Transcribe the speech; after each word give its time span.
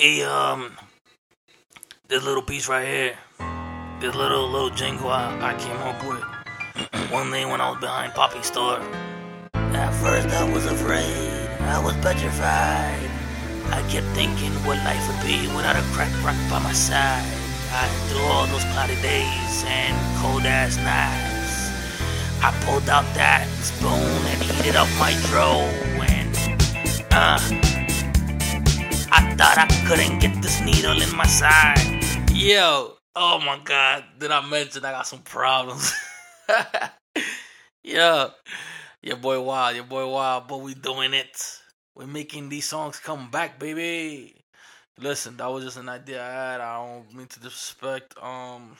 Hey, 0.00 0.22
um, 0.22 0.76
this 2.06 2.22
little 2.22 2.40
piece 2.40 2.68
right 2.68 2.86
here, 2.86 3.18
this 3.98 4.14
little 4.14 4.48
little 4.48 4.70
jingle 4.70 5.08
I, 5.08 5.26
I 5.42 5.58
came 5.58 5.76
up 5.78 5.98
with 6.06 7.10
one 7.10 7.32
day 7.32 7.44
when 7.44 7.60
I 7.60 7.70
was 7.70 7.80
behind 7.80 8.14
Poppy's 8.14 8.46
store. 8.46 8.78
At 9.54 9.90
first 9.94 10.28
I 10.28 10.54
was 10.54 10.66
afraid, 10.66 11.50
I 11.62 11.82
was 11.82 11.96
petrified. 11.96 13.10
I 13.74 13.82
kept 13.90 14.06
thinking 14.14 14.52
what 14.62 14.78
life 14.86 15.02
would 15.08 15.26
be 15.26 15.48
without 15.48 15.74
a 15.74 15.82
crack 15.90 16.14
rock 16.22 16.36
by 16.48 16.60
my 16.62 16.72
side. 16.72 17.26
I, 17.72 17.88
through 18.06 18.22
all 18.22 18.46
those 18.46 18.62
cloudy 18.70 18.94
days 19.02 19.64
and 19.66 19.98
cold 20.22 20.46
ass 20.46 20.76
nights, 20.76 21.74
I 22.40 22.54
pulled 22.64 22.88
out 22.88 23.02
that 23.18 23.48
spoon 23.66 23.90
and 23.90 24.42
heated 24.44 24.76
up 24.76 24.86
my 25.00 25.10
dro 25.26 25.58
and 26.06 26.38
uh, 27.10 27.77
thought 29.38 29.56
I 29.56 29.66
couldn't 29.86 30.18
get 30.18 30.42
this 30.42 30.60
needle 30.62 31.00
in 31.00 31.16
my 31.16 31.24
side. 31.24 31.78
Yo, 32.34 32.96
oh 33.14 33.38
my 33.38 33.60
god, 33.62 34.02
did 34.18 34.32
I 34.32 34.44
mention 34.44 34.84
I 34.84 34.90
got 34.90 35.06
some 35.06 35.22
problems? 35.22 35.94
Yo, 37.84 38.30
your 39.00 39.16
boy 39.16 39.40
Wild, 39.40 39.76
your 39.76 39.84
boy 39.84 40.08
Wild, 40.08 40.48
but 40.48 40.60
we 40.60 40.74
doing 40.74 41.14
it. 41.14 41.60
We're 41.94 42.08
making 42.08 42.48
these 42.48 42.64
songs 42.64 42.98
come 42.98 43.30
back, 43.30 43.60
baby. 43.60 44.34
Listen, 44.98 45.36
that 45.36 45.46
was 45.46 45.62
just 45.62 45.76
an 45.76 45.88
idea 45.88 46.20
I 46.20 46.30
had. 46.32 46.60
I 46.60 46.84
don't 46.84 47.14
mean 47.14 47.28
to 47.28 47.38
disrespect 47.38 48.14
um 48.20 48.76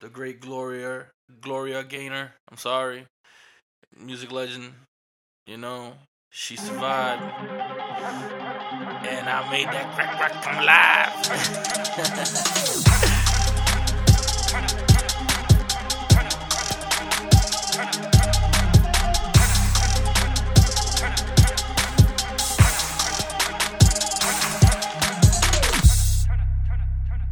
the 0.00 0.08
great 0.08 0.40
Gloria 0.40 1.06
Gloria 1.40 1.82
Gaynor. 1.82 2.32
I'm 2.48 2.58
sorry. 2.58 3.06
Music 3.98 4.30
legend. 4.30 4.72
You 5.48 5.56
know, 5.56 5.94
she 6.30 6.56
survived. 6.56 8.43
And 9.06 9.28
I 9.28 9.50
made 9.50 9.66
that 9.66 9.94
crack 9.94 10.16
crack 10.16 10.32
come 10.42 10.56
alive. 10.62 11.12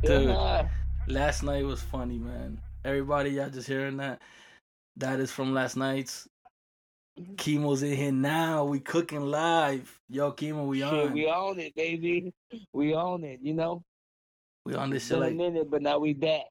Dude, 0.04 0.36
last 1.08 1.42
night 1.42 1.64
was 1.64 1.80
funny, 1.80 2.18
man. 2.18 2.60
Everybody, 2.84 3.30
y'all 3.30 3.48
just 3.48 3.66
hearing 3.66 3.96
that? 3.96 4.20
That 4.98 5.20
is 5.20 5.30
from 5.30 5.54
last 5.54 5.78
night's. 5.78 6.28
Mm-hmm. 7.20 7.34
Chemo's 7.34 7.82
in 7.82 7.94
here 7.94 8.12
now. 8.12 8.64
We 8.64 8.80
cooking 8.80 9.20
live. 9.20 10.00
Yo, 10.08 10.32
Chemo, 10.32 10.66
we 10.66 10.82
on. 10.82 10.94
It. 10.94 11.12
We 11.12 11.26
own 11.26 11.58
it, 11.60 11.74
baby. 11.74 12.32
We 12.72 12.94
on 12.94 13.22
it. 13.24 13.40
You 13.42 13.54
know. 13.54 13.84
We 14.64 14.74
on 14.74 14.90
this 14.90 15.06
shit 15.06 15.18
like. 15.18 15.32
a 15.32 15.34
minute, 15.34 15.70
but 15.70 15.82
now 15.82 15.98
we 15.98 16.14
back. 16.14 16.46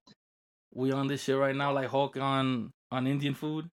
We 0.74 0.92
on 0.92 1.08
this 1.08 1.24
shit 1.24 1.38
right 1.38 1.56
now, 1.56 1.74
like 1.74 1.88
Hulk 1.88 2.18
on 2.18 2.72
on 2.92 3.08
Indian 3.08 3.34
food. 3.34 3.70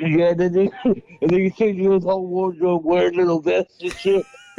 Yeah, 0.00 0.34
the 0.34 0.48
nigga, 0.50 0.70
the 1.20 1.26
nigga 1.26 1.56
changing 1.56 1.92
his 1.92 2.02
whole 2.02 2.26
wardrobe, 2.26 2.84
wearing 2.84 3.16
little 3.16 3.40
vests 3.40 3.80
and 3.80 3.92
shit. 3.92 4.26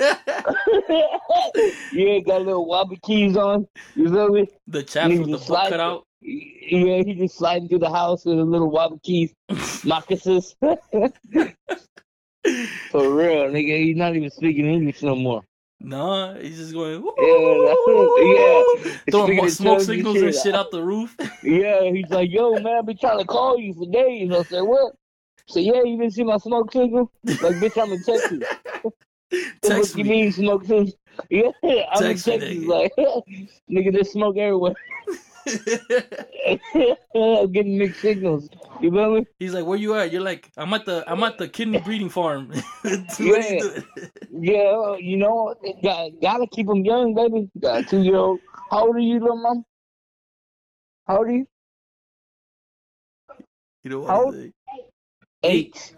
yeah, 1.92 2.20
got 2.20 2.44
little 2.44 2.66
wobbly 2.66 3.00
keys 3.04 3.36
on. 3.36 3.68
You 3.96 4.14
feel 4.14 4.30
me? 4.30 4.48
The 4.68 4.84
chaps 4.84 5.18
with 5.18 5.32
the 5.32 5.38
butt 5.38 5.70
cut 5.70 5.80
out. 5.80 6.07
Yeah, 6.28 7.04
he 7.04 7.14
just 7.14 7.38
sliding 7.38 7.70
through 7.70 7.80
the 7.80 7.90
house 7.90 8.26
with 8.26 8.38
a 8.38 8.44
little 8.44 9.00
keys, 9.02 9.34
moccasins. 9.86 10.56
For 10.62 10.74
real, 13.14 13.48
nigga, 13.48 13.78
he's 13.84 13.96
not 13.96 14.14
even 14.16 14.30
speaking 14.30 14.66
English 14.66 15.02
no 15.04 15.16
more. 15.16 15.44
No, 15.80 16.36
he's 16.42 16.58
just 16.58 16.74
going. 16.74 17.02
Yeah, 17.18 17.74
yeah. 18.34 18.64
Throwing 19.10 19.50
smoke 19.50 19.82
signals 19.82 20.22
and 20.22 20.36
shit 20.36 20.54
out 20.54 20.72
the 20.72 20.84
roof. 20.84 21.16
yeah, 21.44 21.84
he's 21.84 22.10
like, 22.10 22.30
"Yo, 22.30 22.60
man, 22.60 22.80
I've 22.80 22.86
been 22.86 22.98
trying 22.98 23.20
to 23.20 23.26
call 23.26 23.58
you 23.58 23.74
for 23.74 23.90
days." 23.90 24.30
I 24.32 24.44
said, 24.44 24.62
"What?" 24.62 24.96
So 25.48 25.60
yeah, 25.60 25.84
you 25.84 25.98
didn't 25.98 26.14
see 26.14 26.24
my 26.24 26.38
smoke 26.38 26.74
signal? 26.74 27.10
Like, 27.24 27.56
bitch, 27.56 27.82
I'm 27.82 27.92
in 27.94 28.04
Texas. 28.04 28.44
Text 29.62 29.96
what 29.96 29.96
me. 29.96 30.04
you 30.04 30.10
mean 30.10 30.32
smoke 30.34 30.64
signal? 30.66 30.92
Yeah, 31.30 31.52
I'm 31.94 32.02
Text 32.02 32.28
in 32.28 32.40
Texas. 32.42 32.66
Like, 32.66 32.92
nigga, 33.72 33.94
there's 33.94 34.12
smoke 34.12 34.36
everywhere. 34.38 34.74
I'm 37.16 37.52
getting 37.52 37.78
mixed 37.78 38.02
signals. 38.02 38.50
You 38.82 38.92
feel 38.92 39.16
me? 39.16 39.26
He's 39.40 39.54
like, 39.54 39.66
"Where 39.66 39.78
you 39.78 39.96
at?" 39.96 40.12
You're 40.12 40.22
like, 40.22 40.52
"I'm 40.58 40.74
at 40.74 40.86
the 40.86 41.04
I'm 41.08 41.24
at 41.24 41.38
the 41.38 41.48
kidney 41.48 41.80
breeding 41.80 42.10
farm." 42.10 42.52
yeah, 42.84 43.00
you 43.20 43.84
yeah. 44.32 44.96
You 44.98 45.18
know, 45.18 45.56
got 45.84 46.12
gotta 46.22 46.48
keep 46.48 46.68
them 46.68 46.84
young, 46.86 47.14
baby. 47.14 47.50
Got 47.60 47.88
two 47.88 48.02
year 48.02 48.16
old. 48.16 48.40
How 48.70 48.88
old 48.88 48.96
are 48.96 49.00
you, 49.00 49.20
little 49.20 49.42
mom? 49.42 49.66
How 51.08 51.18
old 51.18 51.28
are 51.28 51.32
you? 51.32 51.48
You 53.84 53.92
know 53.92 54.00
what? 54.02 54.10
How 54.10 54.24
old? 54.24 54.36
Eight. 55.44 55.96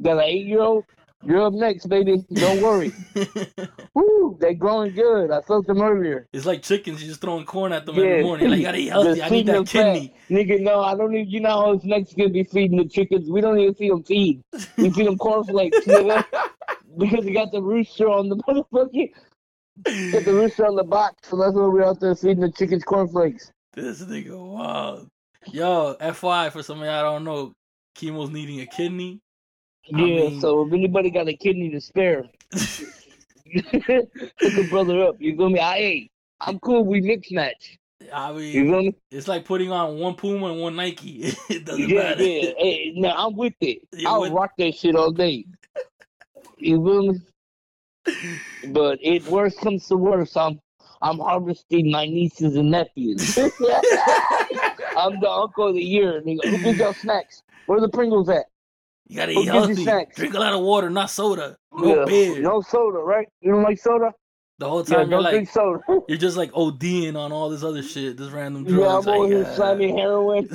Got 0.00 0.18
an 0.18 0.24
eight 0.24 0.46
year 0.46 0.60
old. 0.60 0.84
You're 1.24 1.46
up 1.46 1.52
next, 1.52 1.86
baby. 1.86 2.24
Don't 2.32 2.60
worry. 2.60 2.92
Woo, 3.94 4.36
they 4.40 4.54
growing 4.54 4.92
good. 4.92 5.30
I 5.30 5.40
felt 5.42 5.66
them 5.66 5.80
earlier. 5.80 6.26
It's 6.32 6.46
like 6.46 6.62
chickens. 6.62 7.00
You're 7.00 7.10
just 7.10 7.20
throwing 7.20 7.44
corn 7.44 7.72
at 7.72 7.86
them 7.86 7.96
yeah. 7.96 8.04
every 8.04 8.22
morning. 8.24 8.50
Like, 8.50 8.58
you 8.58 8.64
gotta 8.64 8.78
eat 8.78 8.88
healthy. 8.88 9.22
I 9.22 9.28
need 9.28 9.46
that 9.46 9.66
kidney. 9.66 10.14
Fat. 10.28 10.36
Nigga, 10.36 10.60
no, 10.60 10.80
I 10.80 10.96
don't 10.96 11.12
need. 11.12 11.28
You 11.28 11.40
know 11.40 11.50
how 11.50 11.72
it's 11.72 11.84
next 11.84 12.16
gonna 12.16 12.30
be 12.30 12.42
feeding 12.42 12.78
the 12.78 12.88
chickens. 12.88 13.30
We 13.30 13.40
don't 13.40 13.58
even 13.58 13.76
see 13.76 13.88
them 13.88 14.02
feed. 14.02 14.42
We 14.76 14.90
feed 14.90 15.06
them 15.06 15.16
cornflakes, 15.16 15.78
nigga. 15.86 16.24
Because 16.98 17.24
you 17.24 17.34
got 17.34 17.52
the 17.52 17.62
rooster 17.62 18.08
on 18.08 18.28
the 18.28 18.36
motherfucking. 18.48 19.12
Got 20.12 20.24
the 20.24 20.34
rooster 20.34 20.66
on 20.66 20.74
the 20.74 20.84
box, 20.84 21.28
so 21.28 21.36
that's 21.36 21.54
why 21.54 21.66
we're 21.66 21.84
out 21.84 22.00
there 22.00 22.14
feeding 22.16 22.40
the 22.40 22.50
chickens 22.50 22.84
cornflakes. 22.84 23.52
This 23.74 24.02
nigga 24.02 24.38
wow. 24.38 25.06
Yo, 25.50 25.94
FY 25.94 26.50
for 26.50 26.62
some 26.62 26.80
of 26.80 26.84
y'all 26.84 27.02
don't 27.02 27.24
know, 27.24 27.52
Chemo's 27.96 28.30
needing 28.30 28.60
a 28.60 28.66
kidney. 28.66 29.20
Yeah, 29.86 29.98
I 29.98 30.00
mean, 30.00 30.40
so 30.40 30.66
if 30.66 30.72
anybody 30.72 31.10
got 31.10 31.28
a 31.28 31.36
kidney 31.36 31.70
to 31.70 31.80
spare, 31.80 32.24
hook 32.52 34.08
a 34.42 34.68
brother 34.70 35.02
up. 35.02 35.16
You 35.18 35.36
feel 35.36 35.50
me? 35.50 35.58
I 35.58 35.76
ain't. 35.76 36.10
I'm 36.40 36.58
cool. 36.60 36.84
We 36.84 37.00
mix 37.00 37.30
match. 37.30 37.78
I 38.12 38.32
mean, 38.32 38.54
you 38.54 38.70
feel 38.70 38.82
me? 38.82 38.94
It's 39.10 39.28
like 39.28 39.44
putting 39.44 39.70
on 39.70 39.98
one 39.98 40.14
Puma 40.14 40.52
and 40.52 40.60
one 40.60 40.76
Nike. 40.76 41.34
it 41.48 41.64
doesn't 41.64 41.88
yeah, 41.88 41.98
matter. 41.98 42.22
Yeah, 42.22 42.52
hey, 42.58 42.92
now 42.96 43.14
I'm 43.16 43.36
with 43.36 43.54
it. 43.60 43.78
You're 43.92 44.10
I'll 44.10 44.20
with... 44.22 44.32
rock 44.32 44.52
that 44.58 44.74
shit 44.74 44.94
all 44.94 45.10
day. 45.10 45.44
You 46.58 46.84
feel 46.84 47.12
me? 47.12 47.20
but 48.68 48.98
it 49.00 49.24
worse 49.26 49.56
comes 49.56 49.86
to 49.88 49.96
worse, 49.96 50.36
I'm 50.36 50.60
I'm 51.02 51.18
harvesting 51.18 51.90
my 51.90 52.06
nieces 52.06 52.56
and 52.56 52.70
nephews. 52.70 53.36
I'm 54.96 55.18
the 55.20 55.30
uncle 55.30 55.68
of 55.68 55.74
the 55.74 55.82
year. 55.82 56.20
Nigga. 56.24 56.44
Who 56.44 56.58
gives 56.58 56.78
y'all 56.78 56.94
snacks? 56.94 57.42
Where 57.66 57.80
the 57.80 57.88
Pringles 57.88 58.28
at? 58.28 58.46
You 59.12 59.18
gotta 59.18 59.32
eat 59.32 59.44
healthy. 59.44 59.84
Drink 60.16 60.32
a 60.32 60.38
lot 60.38 60.54
of 60.54 60.62
water, 60.62 60.88
not 60.88 61.10
soda. 61.10 61.54
No 61.70 61.98
yeah, 61.98 62.04
beer. 62.06 62.40
No 62.40 62.62
soda, 62.62 62.96
right? 62.96 63.28
You 63.42 63.52
don't 63.52 63.62
like 63.62 63.78
soda? 63.78 64.10
The 64.58 64.66
whole 64.66 64.82
time 64.82 65.10
yeah, 65.10 65.18
you're 65.18 65.20
like, 65.20 65.50
soda. 65.50 65.80
you're 66.08 66.16
just 66.16 66.38
like 66.38 66.50
ODing 66.52 67.14
on 67.14 67.30
all 67.30 67.50
this 67.50 67.62
other 67.62 67.82
shit, 67.82 68.16
this 68.16 68.30
random 68.30 68.64
drugs. 68.64 68.80
Yeah, 68.80 69.12
I'm 69.12 69.20
like, 69.20 69.20
over 69.20 69.26
here 69.26 69.54
slamming 69.54 69.98
heroin, 69.98 70.48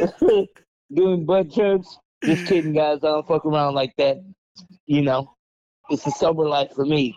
doing 0.92 1.24
butt 1.24 1.50
chugs. 1.50 1.86
Just 2.24 2.46
kidding, 2.48 2.72
guys. 2.72 2.98
I 3.04 3.08
don't 3.08 3.28
fuck 3.28 3.46
around 3.46 3.74
like 3.74 3.94
that. 3.98 4.16
You 4.86 5.02
know, 5.02 5.32
it's 5.88 6.04
a 6.04 6.10
sober 6.10 6.48
life 6.48 6.72
for 6.74 6.84
me. 6.84 7.16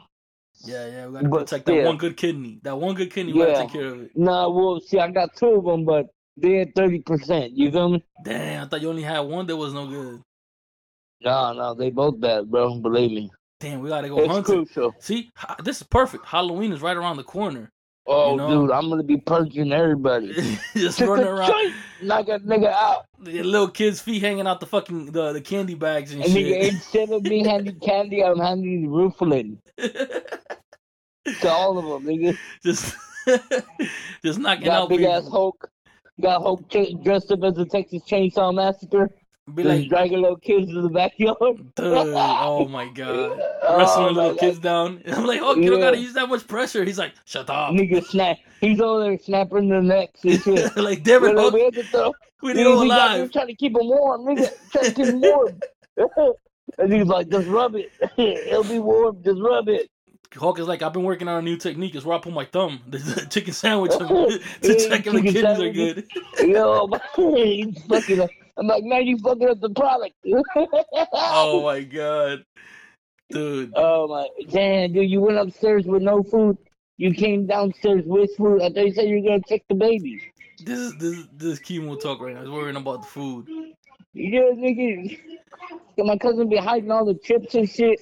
Yeah, 0.63 0.85
yeah, 0.85 1.07
we 1.07 1.13
gotta 1.13 1.27
but 1.27 1.39
protect 1.39 1.65
that 1.65 1.85
one 1.85 1.97
good 1.97 2.17
kidney. 2.17 2.59
That 2.61 2.77
one 2.77 2.93
good 2.93 3.11
kidney, 3.11 3.33
we 3.33 3.39
yeah. 3.39 3.47
gotta 3.47 3.63
take 3.63 3.71
care 3.71 3.87
of 3.87 4.01
it. 4.03 4.11
Nah, 4.15 4.47
well, 4.47 4.79
see, 4.79 4.99
I 4.99 5.09
got 5.09 5.35
two 5.35 5.47
of 5.47 5.65
them, 5.65 5.85
but 5.85 6.05
they're 6.37 6.67
thirty 6.75 6.99
percent. 6.99 7.57
You 7.57 7.71
feel 7.71 7.89
me? 7.89 8.03
Damn, 8.23 8.63
I 8.63 8.67
thought 8.67 8.83
you 8.83 8.89
only 8.89 9.01
had 9.01 9.21
one 9.21 9.47
that 9.47 9.57
was 9.57 9.73
no 9.73 9.87
good. 9.87 10.21
No, 11.23 11.53
no, 11.53 11.73
they 11.73 11.89
both 11.89 12.19
bad, 12.19 12.49
bro. 12.49 12.79
Believe 12.79 13.11
me. 13.11 13.31
Damn, 13.59 13.79
we 13.79 13.89
gotta 13.89 14.09
go 14.09 14.19
it's 14.19 14.27
hunting. 14.27 14.65
Crucial. 14.65 14.93
See, 14.99 15.31
this 15.63 15.77
is 15.77 15.87
perfect. 15.87 16.25
Halloween 16.25 16.73
is 16.73 16.81
right 16.81 16.97
around 16.97 17.17
the 17.17 17.23
corner. 17.23 17.71
Oh, 18.05 18.31
you 18.31 18.37
know? 18.37 18.49
dude, 18.49 18.71
I'm 18.71 18.89
gonna 18.89 19.03
be 19.03 19.17
punching 19.17 19.71
everybody. 19.71 20.33
Just 20.75 20.99
running 20.99 21.25
around, 21.25 21.73
knock 22.01 22.27
a 22.27 22.39
nigga 22.39 22.71
out. 22.71 23.05
The 23.21 23.41
little 23.43 23.69
kids' 23.69 24.01
feet 24.01 24.21
hanging 24.21 24.47
out 24.47 24.59
the 24.59 24.65
fucking 24.65 25.11
the, 25.11 25.31
the 25.31 25.41
candy 25.41 25.75
bags 25.75 26.11
and, 26.11 26.21
and 26.23 26.33
shit. 26.33 26.45
Nigga, 26.45 26.73
instead 26.73 27.09
of 27.11 27.23
me 27.23 27.45
handing 27.45 27.79
candy, 27.79 28.21
I'm 28.23 28.39
handing 28.39 28.89
Rooflin 28.89 29.57
to 29.77 31.49
all 31.49 31.77
of 31.77 32.03
them, 32.03 32.13
nigga. 32.13 32.37
Just, 32.63 32.95
just 34.25 34.39
knocking 34.39 34.65
Got 34.65 34.83
out 34.83 34.89
big 34.89 34.99
people. 34.99 35.13
ass 35.13 35.27
Hulk. 35.29 35.69
Got 36.21 36.41
Hulk 36.41 36.69
dressed 37.03 37.31
up 37.31 37.43
as 37.43 37.57
a 37.57 37.65
Texas 37.65 38.03
Chainsaw 38.03 38.53
Massacre. 38.53 39.09
Be 39.53 39.63
like 39.63 39.89
dragging 39.89 40.21
little 40.21 40.37
kids 40.37 40.71
to 40.71 40.81
the 40.81 40.89
backyard. 40.89 41.57
Dude, 41.75 41.77
oh 41.77 42.65
my 42.69 42.87
god, 42.87 43.41
oh 43.63 43.77
wrestling 43.77 44.05
oh 44.05 44.11
little 44.11 44.35
kids 44.35 44.57
down. 44.57 45.03
I'm 45.07 45.25
like, 45.25 45.41
oh, 45.43 45.55
you 45.55 45.63
yeah. 45.63 45.69
don't 45.69 45.79
gotta 45.81 45.97
use 45.97 46.13
that 46.13 46.29
much 46.29 46.47
pressure. 46.47 46.85
He's 46.85 46.97
like, 46.97 47.13
shut 47.25 47.49
up. 47.49 47.71
Nigga, 47.71 48.05
snap. 48.05 48.37
He's 48.61 48.79
over 48.79 49.03
there 49.03 49.19
snapping 49.19 49.67
the 49.67 49.81
necks 49.81 50.23
and 50.23 50.41
shit. 50.43 50.77
like, 50.77 51.03
damn 51.03 51.25
it, 51.25 51.35
Hulk. 51.35 51.53
We, 51.53 51.65
had 51.65 51.73
to 51.73 51.83
throw, 51.83 52.13
we 52.41 52.53
need 52.53 52.65
him 52.65 52.71
alive. 52.71 53.31
Trying 53.33 53.47
to 53.47 53.55
keep 53.55 53.75
him 53.75 53.85
warm, 53.89 54.21
nigga. 54.21 54.49
Trying 54.71 54.85
to 54.85 54.93
keep 54.93 55.07
him 55.07 55.19
warm. 55.19 55.59
and 56.77 56.93
he's 56.93 57.05
like, 57.05 57.27
just 57.27 57.47
rub 57.49 57.75
it. 57.75 57.91
It'll 58.17 58.63
be 58.63 58.79
warm. 58.79 59.21
Just 59.25 59.41
rub 59.41 59.67
it. 59.67 59.89
Hulk 60.33 60.57
is 60.57 60.69
like, 60.69 60.81
I've 60.81 60.93
been 60.93 61.03
working 61.03 61.27
on 61.27 61.39
a 61.39 61.41
new 61.41 61.57
technique. 61.57 61.95
Is 61.95 62.05
where 62.05 62.17
I 62.17 62.21
put 62.21 62.31
my 62.31 62.45
thumb, 62.45 62.79
the 62.87 63.27
chicken 63.29 63.53
sandwich, 63.53 63.91
to 63.91 64.39
check 64.61 65.05
if 65.05 65.13
the 65.13 65.21
kidneys 65.21 65.59
are 65.59 65.69
good. 65.69 66.07
Yo, 66.39 66.89
he's 67.35 67.83
fucking. 67.83 68.29
I'm 68.57 68.67
like, 68.67 68.83
man, 68.83 69.05
you 69.05 69.17
fucking 69.17 69.49
up 69.49 69.59
the 69.59 69.69
product. 69.69 70.15
oh 71.13 71.63
my 71.63 71.81
god, 71.81 72.45
dude. 73.29 73.73
Oh 73.75 74.07
my, 74.07 74.27
damn, 74.49 74.93
dude, 74.93 75.09
you 75.09 75.21
went 75.21 75.37
upstairs 75.37 75.85
with 75.85 76.03
no 76.03 76.23
food. 76.23 76.57
You 76.97 77.13
came 77.13 77.47
downstairs 77.47 78.03
with 78.05 78.35
food. 78.37 78.61
I 78.61 78.69
thought 78.69 78.85
you 78.85 78.93
said 78.93 79.09
you 79.09 79.21
were 79.21 79.29
gonna 79.29 79.43
check 79.47 79.63
the 79.67 79.75
baby. 79.75 80.21
This 80.63 80.79
is 80.79 80.97
this 80.97 81.27
this 81.35 81.59
chemo 81.59 81.99
talk 81.99 82.21
right 82.21 82.35
now. 82.35 82.41
He's 82.41 82.49
worrying 82.49 82.75
about 82.75 83.01
the 83.01 83.07
food. 83.07 83.47
Yeah, 84.13 84.41
nigga. 84.55 85.19
My 85.97 86.17
cousin 86.17 86.49
be 86.49 86.57
hiding 86.57 86.91
all 86.91 87.05
the 87.05 87.15
chips 87.15 87.55
and 87.55 87.67
shit. 87.67 87.99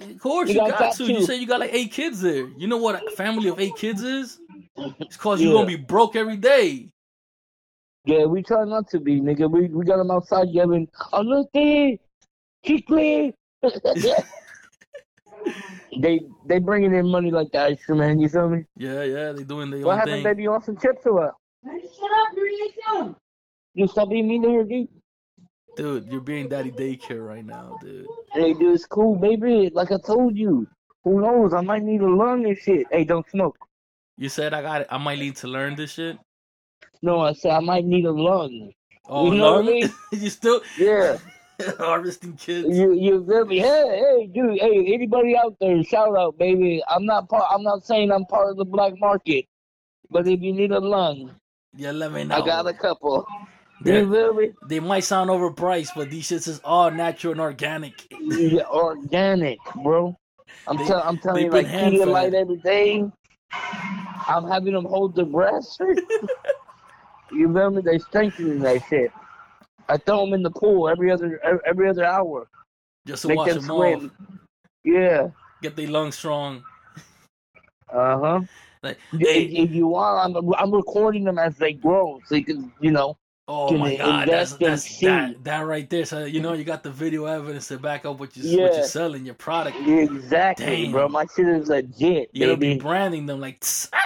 Of 0.00 0.18
course, 0.20 0.48
you, 0.48 0.56
you 0.56 0.60
got, 0.68 0.78
got 0.78 0.96
to. 0.96 1.06
Too. 1.06 1.12
You 1.12 1.24
say 1.24 1.36
you 1.36 1.46
got 1.46 1.60
like 1.60 1.72
eight 1.72 1.92
kids 1.92 2.20
there. 2.20 2.48
You 2.56 2.66
know 2.66 2.76
what 2.76 3.02
a 3.02 3.10
family 3.12 3.48
of 3.48 3.60
eight 3.60 3.76
kids 3.76 4.02
is? 4.02 4.38
It's 4.76 5.16
cause 5.16 5.40
yeah. 5.40 5.48
you're 5.48 5.56
gonna 5.56 5.66
be 5.66 5.76
broke 5.76 6.16
every 6.16 6.36
day. 6.36 6.90
Yeah, 8.06 8.24
we 8.24 8.42
try 8.42 8.64
not 8.64 8.88
to 8.90 9.00
be, 9.00 9.20
nigga. 9.20 9.50
We 9.50 9.66
we 9.68 9.84
got 9.84 9.96
them 9.96 10.12
outside 10.12 10.48
yelling, 10.50 10.88
"Alute, 11.12 11.98
chicle." 12.64 13.32
they 16.00 16.20
they 16.46 16.58
bringing 16.60 16.94
in 16.94 17.08
money 17.08 17.32
like 17.32 17.50
the 17.52 17.60
ice 17.62 17.84
cream 17.84 17.98
man. 17.98 18.20
You 18.20 18.28
feel 18.28 18.48
me? 18.48 18.64
Yeah, 18.76 19.02
yeah, 19.02 19.32
they 19.32 19.42
doing 19.42 19.70
their 19.70 19.80
what 19.80 19.94
own 19.94 19.98
happened, 19.98 20.22
baby? 20.22 20.44
You 20.44 20.50
want 20.50 20.64
some 20.64 20.76
chips 20.76 21.04
or 21.04 21.14
what? 21.14 21.34
Shut 21.64 21.74
up, 21.74 22.32
you're 22.36 23.16
You 23.74 23.88
stop 23.88 24.08
being 24.08 24.28
mean 24.28 24.42
to 24.42 24.52
her, 24.52 24.64
dude. 24.64 24.88
Dude, 25.76 26.06
you're 26.10 26.20
being 26.20 26.48
daddy 26.48 26.70
daycare 26.70 27.26
right 27.26 27.44
now, 27.44 27.76
dude. 27.82 28.06
Hey, 28.32 28.54
dude, 28.54 28.74
it's 28.74 28.86
cool, 28.86 29.16
baby. 29.16 29.70
Like 29.74 29.90
I 29.90 29.98
told 29.98 30.36
you. 30.36 30.68
Who 31.02 31.20
knows? 31.20 31.54
I 31.54 31.60
might 31.60 31.82
need 31.82 31.98
to 31.98 32.08
learn 32.08 32.42
this 32.42 32.58
shit. 32.58 32.86
Hey, 32.90 33.04
don't 33.04 33.28
smoke. 33.30 33.56
You 34.18 34.28
said 34.28 34.52
I 34.52 34.62
got 34.62 34.80
it. 34.80 34.86
I 34.90 34.98
might 34.98 35.20
need 35.20 35.36
to 35.36 35.46
learn 35.46 35.76
this 35.76 35.92
shit. 35.92 36.18
No, 37.02 37.20
I 37.20 37.32
said 37.32 37.52
I 37.52 37.60
might 37.60 37.84
need 37.84 38.04
a 38.04 38.12
lung. 38.12 38.72
Oh, 39.08 39.30
you 39.30 39.38
know 39.38 39.54
lung? 39.56 39.66
What 39.66 39.74
I 39.74 39.80
mean? 39.80 39.92
you 40.12 40.30
still? 40.30 40.60
Yeah. 40.78 41.18
harvesting 41.78 42.34
kids. 42.34 42.76
You 42.76 42.92
you 42.92 43.24
feel 43.26 43.46
me? 43.46 43.58
Hey, 43.58 44.02
hey, 44.04 44.26
dude, 44.26 44.58
hey, 44.60 44.92
anybody 44.92 45.36
out 45.36 45.56
there, 45.60 45.82
shout 45.84 46.16
out, 46.16 46.36
baby. 46.38 46.82
I'm 46.88 47.06
not 47.06 47.28
part. 47.28 47.46
I'm 47.50 47.62
not 47.62 47.84
saying 47.86 48.12
I'm 48.12 48.26
part 48.26 48.50
of 48.50 48.56
the 48.56 48.64
black 48.64 48.92
market, 48.98 49.46
but 50.10 50.26
if 50.28 50.40
you 50.40 50.52
need 50.52 50.72
a 50.72 50.80
lung, 50.80 51.34
yeah, 51.74 51.92
let 51.92 52.12
me 52.12 52.24
know. 52.24 52.36
I 52.36 52.44
got 52.44 52.66
a 52.66 52.74
couple. 52.74 53.26
You 53.84 54.10
feel 54.10 54.34
me? 54.34 54.52
They 54.68 54.80
might 54.80 55.04
sound 55.04 55.30
overpriced, 55.30 55.90
but 55.94 56.10
these 56.10 56.28
shits 56.28 56.48
is 56.48 56.60
all 56.64 56.90
natural 56.90 57.32
and 57.32 57.40
organic. 57.40 58.06
yeah, 58.10 58.64
organic, 58.64 59.58
bro. 59.82 60.16
I'm, 60.66 60.78
they, 60.78 60.92
I'm 60.92 61.18
telling 61.18 61.44
you, 61.44 61.50
like 61.50 61.66
Pedialyte 61.66 62.34
everything. 62.34 63.12
I'm 64.28 64.48
having 64.48 64.72
them 64.72 64.86
hold 64.86 65.14
their 65.14 65.26
breasts. 65.26 65.78
you 67.32 67.52
feel 67.52 67.70
me? 67.70 67.82
They 67.82 67.98
strengthening 67.98 68.60
that 68.60 68.82
shit. 68.88 69.12
I 69.88 69.96
throw 69.96 70.24
them 70.24 70.34
in 70.34 70.42
the 70.42 70.50
pool 70.50 70.88
every 70.88 71.10
other 71.10 71.40
every 71.66 71.88
other 71.88 72.04
hour. 72.04 72.48
Just 73.06 73.22
to 73.22 73.28
Make 73.28 73.36
wash 73.38 73.48
them, 73.48 73.58
them 73.58 73.66
swim. 73.66 74.04
Off. 74.06 74.38
Yeah. 74.84 75.28
Get 75.62 75.76
their 75.76 75.88
lungs 75.88 76.16
strong. 76.16 76.62
Uh 77.92 78.18
huh. 78.18 78.40
Like, 78.82 78.98
if, 79.14 79.70
if, 79.70 79.70
you 79.72 79.88
want, 79.88 80.36
I'm 80.36 80.54
I'm 80.54 80.72
recording 80.72 81.24
them 81.24 81.38
as 81.38 81.56
they 81.56 81.72
grow, 81.72 82.20
so 82.24 82.34
you 82.34 82.44
can 82.44 82.72
you 82.80 82.90
know. 82.90 83.16
Oh 83.48 83.76
my 83.76 83.94
god, 83.94 84.28
that's, 84.28 84.54
that's 84.54 84.98
that, 85.00 85.44
that 85.44 85.60
right 85.60 85.88
there. 85.88 86.04
So 86.04 86.24
you 86.24 86.40
know 86.40 86.52
you 86.52 86.64
got 86.64 86.82
the 86.82 86.90
video 86.90 87.26
evidence 87.26 87.68
to 87.68 87.78
back 87.78 88.04
up 88.04 88.18
what 88.18 88.36
you 88.36 88.42
yeah. 88.42 88.64
what 88.64 88.74
you're 88.74 88.84
selling, 88.84 89.24
your 89.24 89.36
product. 89.36 89.76
Exactly, 89.86 90.82
Damn. 90.82 90.92
bro. 90.92 91.08
My 91.08 91.26
shit 91.34 91.46
is 91.46 91.68
legit. 91.68 92.34
Gonna 92.36 92.56
be 92.56 92.76
branding 92.76 93.26
them 93.26 93.40
like 93.40 93.64
ah! 93.92 94.05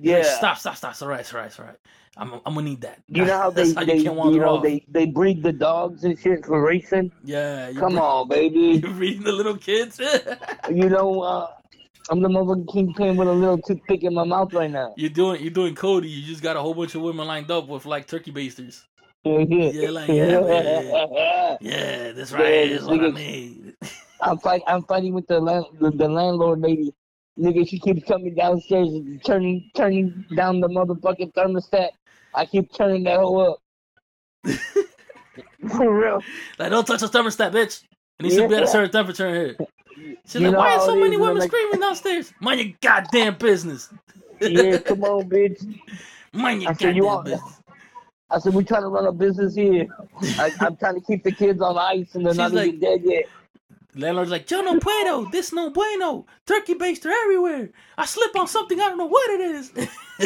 Yeah. 0.00 0.16
Like, 0.16 0.26
stop, 0.26 0.58
stop, 0.58 0.76
stop. 0.76 0.92
It's 0.92 1.02
alright, 1.02 1.20
it's 1.20 1.32
alright, 1.32 1.48
it's 1.48 1.58
alright. 1.58 1.78
I'm, 2.16 2.34
I'm 2.44 2.54
gonna 2.54 2.62
need 2.62 2.82
that. 2.82 3.02
You 3.08 3.24
know 3.24 3.38
how 3.38 3.50
they 3.58 3.72
how 3.72 3.84
they 3.84 3.96
you, 3.96 4.30
you 4.30 4.40
know 4.40 4.60
they 4.60 4.84
they 4.88 5.06
breed 5.06 5.42
the 5.42 5.52
dogs 5.52 6.04
and 6.04 6.18
shit 6.18 6.44
for 6.44 6.62
racing. 6.62 7.10
Yeah, 7.24 7.72
come 7.72 7.98
on, 7.98 8.28
baby. 8.36 8.80
You're 8.82 8.92
breeding 8.92 9.24
the 9.24 9.32
little 9.32 9.56
kids. 9.56 9.98
you 10.70 10.88
know, 10.88 11.20
uh, 11.20 11.50
I'm 12.10 12.20
the 12.20 12.28
motherfucking 12.28 12.72
kingpin 12.72 13.16
with 13.16 13.28
a 13.28 13.32
little 13.32 13.58
toothpick 13.58 14.02
in 14.04 14.14
my 14.14 14.24
mouth 14.24 14.52
right 14.52 14.70
now. 14.70 14.92
You're 14.96 15.10
doing 15.10 15.40
you're 15.40 15.50
doing 15.50 15.74
Cody. 15.74 16.08
You 16.08 16.26
just 16.26 16.42
got 16.42 16.56
a 16.56 16.60
whole 16.60 16.74
bunch 16.74 16.94
of 16.94 17.00
women 17.00 17.26
lined 17.26 17.50
up 17.50 17.68
with 17.68 17.86
like 17.86 18.06
turkey 18.06 18.30
basters. 18.30 18.84
Yeah, 19.24 19.90
like 19.90 20.08
yeah, 20.08 20.40
man. 20.40 21.56
yeah, 21.60 22.12
that's 22.12 22.32
right. 22.32 22.68
Yeah, 22.68 22.72
that's 22.72 22.84
what 22.84 23.04
I 23.04 23.10
need. 23.10 23.74
I'm 24.20 24.38
fight, 24.38 24.62
I'm 24.66 24.82
fighting 24.84 25.14
with 25.14 25.26
the, 25.26 25.40
land, 25.40 25.64
the 25.80 25.90
the 25.90 26.08
landlord 26.08 26.60
lady. 26.60 26.92
Nigga, 27.38 27.68
she 27.68 27.78
keeps 27.78 28.06
coming 28.06 28.34
downstairs 28.34 28.88
and 28.88 29.24
turning 29.24 29.70
turning 29.74 30.24
down 30.36 30.60
the 30.60 30.68
motherfucking 30.68 31.32
thermostat 31.32 31.90
I 32.34 32.46
keep 32.46 32.72
turning 32.72 33.04
that 33.04 33.18
hoe 33.18 33.52
up. 33.52 33.58
For 35.68 35.94
real. 35.94 36.22
Like, 36.58 36.70
don't 36.70 36.86
touch 36.86 37.00
the 37.00 37.06
thermostat, 37.08 37.52
bitch. 37.52 37.82
It 38.18 38.22
needs 38.22 38.36
yeah. 38.36 38.42
to 38.42 38.48
be 38.48 38.54
at 38.56 38.62
a 38.64 38.66
certain 38.66 38.90
temperature 38.90 39.28
in 39.28 39.34
here. 39.34 39.56
She's 40.26 40.40
you 40.40 40.50
like, 40.50 40.56
why 40.56 40.74
are 40.76 40.80
so 40.80 40.96
many 40.96 41.16
women 41.16 41.38
like... 41.38 41.48
screaming 41.50 41.80
downstairs? 41.80 42.32
Mind 42.40 42.60
your 42.60 42.72
goddamn 42.80 43.36
business. 43.36 43.92
yeah, 44.40 44.78
come 44.84 45.04
on, 45.04 45.28
bitch. 45.28 45.64
Mind 46.32 46.62
your 46.62 46.70
I 46.70 46.74
goddamn 46.74 46.96
you 46.96 47.22
business. 47.24 47.60
I 48.30 48.38
said, 48.38 48.54
we 48.54 48.64
trying 48.64 48.82
to 48.82 48.88
run 48.88 49.06
a 49.06 49.12
business 49.12 49.54
here. 49.54 49.86
I, 50.38 50.50
am 50.60 50.76
trying 50.76 50.94
to 50.94 51.06
keep 51.06 51.22
the 51.22 51.32
kids 51.32 51.60
on 51.60 51.76
ice 51.76 52.14
and 52.14 52.24
they're 52.24 52.32
She's 52.32 52.38
not 52.38 52.52
like, 52.52 52.68
even 52.68 52.80
dead 52.80 53.00
yet. 53.04 53.24
Landlord's 53.94 54.30
like, 54.30 54.50
yo 54.50 54.62
no 54.62 54.78
puedo, 54.78 55.30
this 55.30 55.52
no 55.52 55.70
bueno. 55.70 56.24
Turkey 56.46 56.74
baster 56.74 57.12
everywhere. 57.24 57.70
I 57.98 58.06
slip 58.06 58.34
on 58.36 58.48
something, 58.48 58.80
I 58.80 58.88
don't 58.88 58.98
know 58.98 59.06
what 59.06 59.30
it 59.30 59.40
is. 59.40 59.72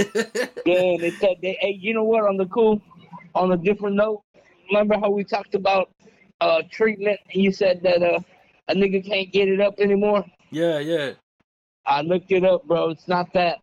yeah, 0.65 0.97
they 1.01 1.11
said, 1.19 1.37
they, 1.43 1.57
hey, 1.61 1.77
you 1.81 1.93
know 1.93 2.05
what, 2.05 2.25
on 2.25 2.37
the 2.37 2.47
cool, 2.47 2.81
on 3.35 3.53
a 3.53 3.57
different 3.57 3.97
note, 3.97 4.23
remember 4.69 4.97
how 4.99 5.11
we 5.11 5.25
talked 5.25 5.55
about 5.55 5.91
uh, 6.41 6.63
treatment 6.71 7.19
and 7.33 7.43
you 7.43 7.51
said 7.51 7.83
that 7.83 8.03
uh, 8.03 8.21
a 8.69 8.75
nigga 8.75 9.05
can't 9.05 9.33
get 9.33 9.49
it 9.49 9.61
up 9.61 9.81
anymore? 9.81 10.25
Yeah, 10.51 10.79
yeah. 10.79 11.12
I 11.87 12.03
looked 12.03 12.31
it 12.31 12.45
up, 12.45 12.67
bro. 12.67 12.91
It's 12.91 13.09
not 13.09 13.33
that. 13.33 13.59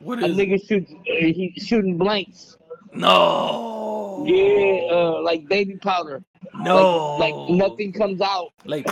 What 0.00 0.22
is 0.22 0.36
a 0.36 0.40
nigga 0.40 0.66
shoots, 0.66 0.92
uh, 0.92 0.96
he's 1.06 1.62
shooting 1.64 1.96
blanks. 1.96 2.56
No. 2.94 4.24
Yeah, 4.26 4.88
uh, 4.90 5.22
like 5.22 5.48
baby 5.48 5.76
powder. 5.76 6.22
No. 6.54 7.16
Like, 7.16 7.34
like 7.34 7.50
nothing 7.50 7.92
comes 7.92 8.20
out. 8.20 8.52
Like. 8.64 8.86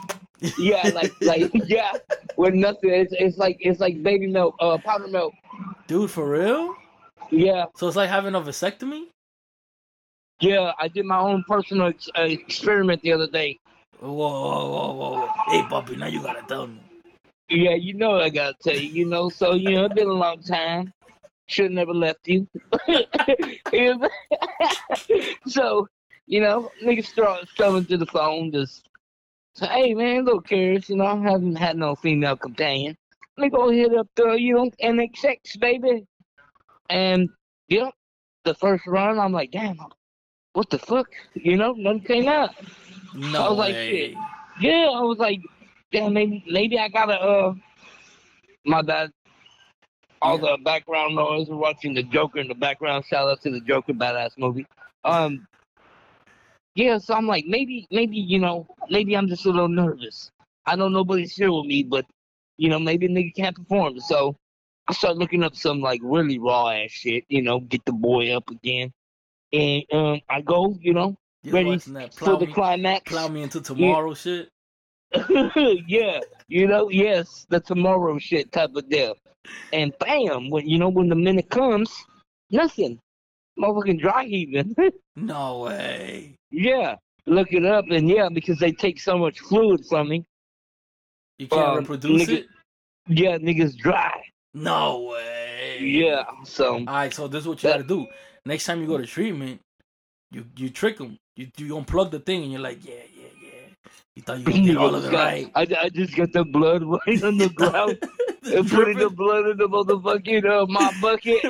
yeah, 0.58 0.90
like 0.94 1.12
like 1.20 1.50
yeah, 1.66 1.92
with 2.36 2.54
nothing. 2.54 2.90
It's 2.90 3.12
it's 3.18 3.36
like 3.36 3.58
it's 3.60 3.80
like 3.80 4.02
baby 4.02 4.26
milk, 4.26 4.54
uh, 4.60 4.78
powder 4.78 5.08
milk. 5.08 5.34
Dude, 5.86 6.10
for 6.10 6.28
real? 6.28 6.74
Yeah. 7.30 7.66
So 7.76 7.88
it's 7.88 7.96
like 7.96 8.08
having 8.08 8.34
a 8.34 8.40
vasectomy. 8.40 9.06
Yeah, 10.40 10.72
I 10.78 10.88
did 10.88 11.04
my 11.04 11.18
own 11.18 11.44
personal 11.46 11.88
ex- 11.88 12.08
uh, 12.18 12.22
experiment 12.22 13.02
the 13.02 13.12
other 13.12 13.26
day. 13.26 13.58
Whoa, 13.98 14.08
whoa, 14.08 14.70
whoa, 14.70 14.94
whoa! 14.94 15.28
Hey, 15.48 15.62
puppy, 15.68 15.96
now 15.96 16.06
you 16.06 16.22
gotta 16.22 16.42
tell 16.48 16.66
me. 16.66 16.80
Yeah, 17.50 17.74
you 17.74 17.92
know 17.92 18.18
I 18.18 18.30
gotta 18.30 18.56
tell 18.62 18.74
you. 18.74 18.88
You 18.88 19.04
know, 19.04 19.28
so 19.28 19.52
you 19.52 19.72
know 19.72 19.84
it's 19.84 19.94
been 19.94 20.08
a 20.08 20.12
long 20.12 20.40
time. 20.40 20.94
Should 21.50 21.72
never 21.72 21.92
left 21.92 22.28
you. 22.28 22.46
so, 25.46 25.88
you 26.26 26.40
know, 26.40 26.70
niggas 26.80 27.06
start 27.06 27.44
coming 27.56 27.84
to 27.86 27.96
the 27.96 28.06
phone, 28.06 28.52
just 28.52 28.88
say, 29.56 29.66
hey 29.66 29.94
man, 29.94 30.26
look, 30.26 30.46
curious, 30.46 30.88
you 30.88 30.94
know, 30.94 31.06
I 31.06 31.16
haven't 31.16 31.56
had 31.56 31.76
no 31.76 31.96
female 31.96 32.36
companion. 32.36 32.96
Let 33.36 33.44
me 33.44 33.50
go 33.50 33.68
hit 33.68 33.92
up 33.96 34.06
the, 34.14 34.34
you 34.34 34.54
know, 34.54 34.70
NXX, 34.80 35.58
baby. 35.58 36.06
And, 36.88 37.28
yep, 37.66 37.94
the 38.44 38.54
first 38.54 38.86
run, 38.86 39.18
I'm 39.18 39.32
like, 39.32 39.50
damn, 39.50 39.76
what 40.52 40.70
the 40.70 40.78
fuck? 40.78 41.08
You 41.34 41.56
know, 41.56 41.72
nothing 41.72 42.02
came 42.02 42.28
out. 42.28 42.50
No 43.12 43.46
I 43.46 43.48
was 43.48 43.58
way. 43.58 43.66
like, 43.66 43.74
shit. 43.74 44.14
Yeah, 44.60 44.90
I 44.94 45.00
was 45.00 45.18
like, 45.18 45.40
damn, 45.90 46.12
maybe, 46.12 46.44
maybe 46.48 46.78
I 46.78 46.88
gotta, 46.88 47.20
uh, 47.20 47.54
my 48.64 48.82
bad 48.82 49.10
all 50.22 50.38
the 50.38 50.58
background 50.64 51.14
noise. 51.14 51.48
We're 51.48 51.56
watching 51.56 51.94
the 51.94 52.02
Joker 52.02 52.38
in 52.40 52.48
the 52.48 52.54
background. 52.54 53.04
Shout 53.06 53.28
out 53.28 53.42
to 53.42 53.50
the 53.50 53.60
Joker, 53.60 53.92
badass 53.92 54.30
movie. 54.38 54.66
Um, 55.04 55.46
yeah, 56.74 56.98
so 56.98 57.14
I'm 57.14 57.26
like, 57.26 57.46
maybe, 57.46 57.86
maybe 57.90 58.16
you 58.16 58.38
know, 58.38 58.66
maybe 58.88 59.16
I'm 59.16 59.28
just 59.28 59.44
a 59.44 59.50
little 59.50 59.68
nervous. 59.68 60.30
I 60.66 60.76
know 60.76 60.88
nobody's 60.88 61.34
here 61.34 61.52
with 61.52 61.66
me, 61.66 61.82
but 61.82 62.06
you 62.58 62.68
know, 62.68 62.78
maybe 62.78 63.06
a 63.06 63.08
nigga 63.08 63.34
can't 63.34 63.56
perform. 63.56 63.98
So 64.00 64.36
I 64.86 64.92
start 64.92 65.16
looking 65.16 65.42
up 65.42 65.56
some 65.56 65.80
like 65.80 66.00
really 66.02 66.38
raw 66.38 66.68
ass 66.68 66.90
shit. 66.90 67.24
You 67.28 67.42
know, 67.42 67.60
get 67.60 67.84
the 67.84 67.92
boy 67.92 68.36
up 68.36 68.50
again, 68.50 68.92
and 69.52 69.82
um, 69.92 70.20
I 70.28 70.42
go, 70.42 70.76
you 70.80 70.92
know, 70.92 71.16
You're 71.42 71.54
ready 71.54 71.78
for 71.78 72.36
the 72.38 72.46
climax. 72.46 73.10
Plow 73.10 73.28
me 73.28 73.42
into 73.42 73.60
tomorrow 73.60 74.10
yeah. 74.14 74.14
shit. 74.14 74.48
yeah, 75.88 76.20
you 76.50 76.66
know, 76.66 76.90
yes, 76.90 77.46
the 77.48 77.60
tomorrow 77.60 78.18
shit 78.18 78.50
type 78.50 78.74
of 78.74 78.88
deal. 78.88 79.14
And 79.72 79.94
bam, 80.00 80.50
when 80.50 80.68
you 80.68 80.78
know 80.78 80.88
when 80.88 81.08
the 81.08 81.14
minute 81.14 81.48
comes, 81.48 81.92
nothing. 82.50 82.98
Motherfucking 83.58 84.00
dry 84.00 84.24
heaving. 84.24 84.74
no 85.16 85.60
way. 85.60 86.34
Yeah. 86.50 86.96
Look 87.26 87.52
it 87.52 87.64
up 87.64 87.84
and 87.90 88.08
yeah, 88.08 88.28
because 88.32 88.58
they 88.58 88.72
take 88.72 89.00
so 89.00 89.16
much 89.16 89.38
fluid 89.38 89.86
from 89.88 90.08
me. 90.08 90.24
You 91.38 91.46
can't 91.46 91.68
um, 91.68 91.78
reproduce 91.78 92.26
nigga, 92.26 92.38
it? 92.38 92.46
Yeah, 93.06 93.38
niggas 93.38 93.76
dry. 93.76 94.20
No 94.52 95.12
way. 95.12 95.78
Yeah. 95.80 96.24
So. 96.44 96.78
All 96.78 96.84
right. 96.84 97.14
So 97.14 97.28
this 97.28 97.42
is 97.42 97.48
what 97.48 97.62
you 97.62 97.70
got 97.70 97.76
to 97.76 97.84
do. 97.84 98.06
Next 98.44 98.64
time 98.64 98.80
you 98.80 98.88
go 98.88 98.98
to 98.98 99.06
treatment, 99.06 99.60
you 100.32 100.46
you 100.56 100.70
trick 100.70 100.98
them. 100.98 101.16
You 101.36 101.48
you 101.56 101.76
unplug 101.76 102.10
the 102.10 102.18
thing 102.18 102.42
and 102.42 102.50
you're 102.50 102.60
like, 102.60 102.84
yeah, 102.84 102.94
yeah. 103.14 103.19
You 104.20 104.24
thought 104.24 104.54
you 104.54 104.66
get 104.66 104.76
all 104.76 104.94
of 104.94 105.02
it 105.02 105.12
right. 105.14 105.50
I, 105.54 105.66
I 105.80 105.88
just 105.88 106.14
got 106.14 106.30
the 106.32 106.44
blood 106.44 106.82
right 106.84 107.24
on 107.24 107.38
the 107.38 107.48
ground 107.54 107.98
and 108.54 108.68
putting 108.68 108.98
the 108.98 109.08
blood 109.08 109.46
in 109.46 109.56
the 109.56 109.66
motherfucking 109.66 110.44
uh, 110.44 110.66
mop 110.66 110.92
bucket. 111.00 111.42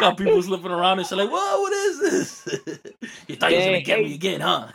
got 0.00 0.16
people 0.16 0.42
slipping 0.42 0.72
around 0.72 0.98
and 0.98 1.06
shit 1.06 1.18
like, 1.18 1.30
whoa, 1.30 1.60
what 1.60 1.72
is 1.72 2.00
this? 2.00 2.48
you 3.28 3.36
thought 3.36 3.52
you 3.52 3.58
was 3.58 3.66
gonna 3.66 3.80
get 3.82 4.00
me 4.00 4.14
again, 4.14 4.40
huh? 4.40 4.72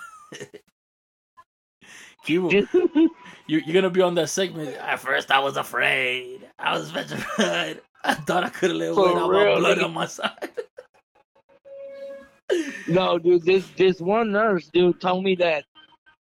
Kibo, 2.26 2.54
you're, 3.48 3.62
you're 3.62 3.74
gonna 3.74 3.90
be 3.90 4.02
on 4.02 4.16
that 4.16 4.30
segment. 4.30 4.78
At 4.78 5.02
first, 5.02 5.30
I 5.30 5.40
was 5.40 5.58
afraid. 5.58 6.48
I 6.58 6.78
was 6.78 6.90
petrified. 6.90 7.82
I 8.06 8.14
thought 8.14 8.46
I 8.46 8.50
could 8.50 8.70
have 8.70 8.78
lived 8.78 8.98
without 8.98 9.30
my 9.30 9.56
blood 9.56 9.80
on 9.80 9.94
my 9.94 10.06
side. 10.06 10.52
no, 12.88 13.20
dude, 13.20 13.44
this 13.44 13.68
this 13.76 14.00
one 14.00 14.32
nurse, 14.32 14.70
dude, 14.70 15.02
told 15.02 15.26
me 15.26 15.36
that 15.36 15.66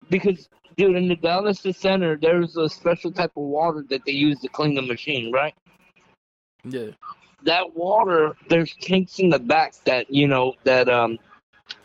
because, 0.09 0.49
dude, 0.77 0.95
in 0.95 1.07
the 1.07 1.15
dialysis 1.15 1.75
center, 1.75 2.17
there's 2.17 2.57
a 2.57 2.69
special 2.69 3.11
type 3.11 3.31
of 3.35 3.43
water 3.43 3.85
that 3.89 4.03
they 4.05 4.11
use 4.11 4.39
to 4.41 4.47
clean 4.49 4.75
the 4.75 4.81
machine, 4.81 5.31
right? 5.31 5.53
Yeah. 6.63 6.91
That 7.43 7.75
water, 7.75 8.35
there's 8.49 8.75
tanks 8.81 9.19
in 9.19 9.29
the 9.29 9.39
back 9.39 9.75
that 9.85 10.09
you 10.09 10.27
know 10.27 10.55
that 10.63 10.89
um 10.89 11.19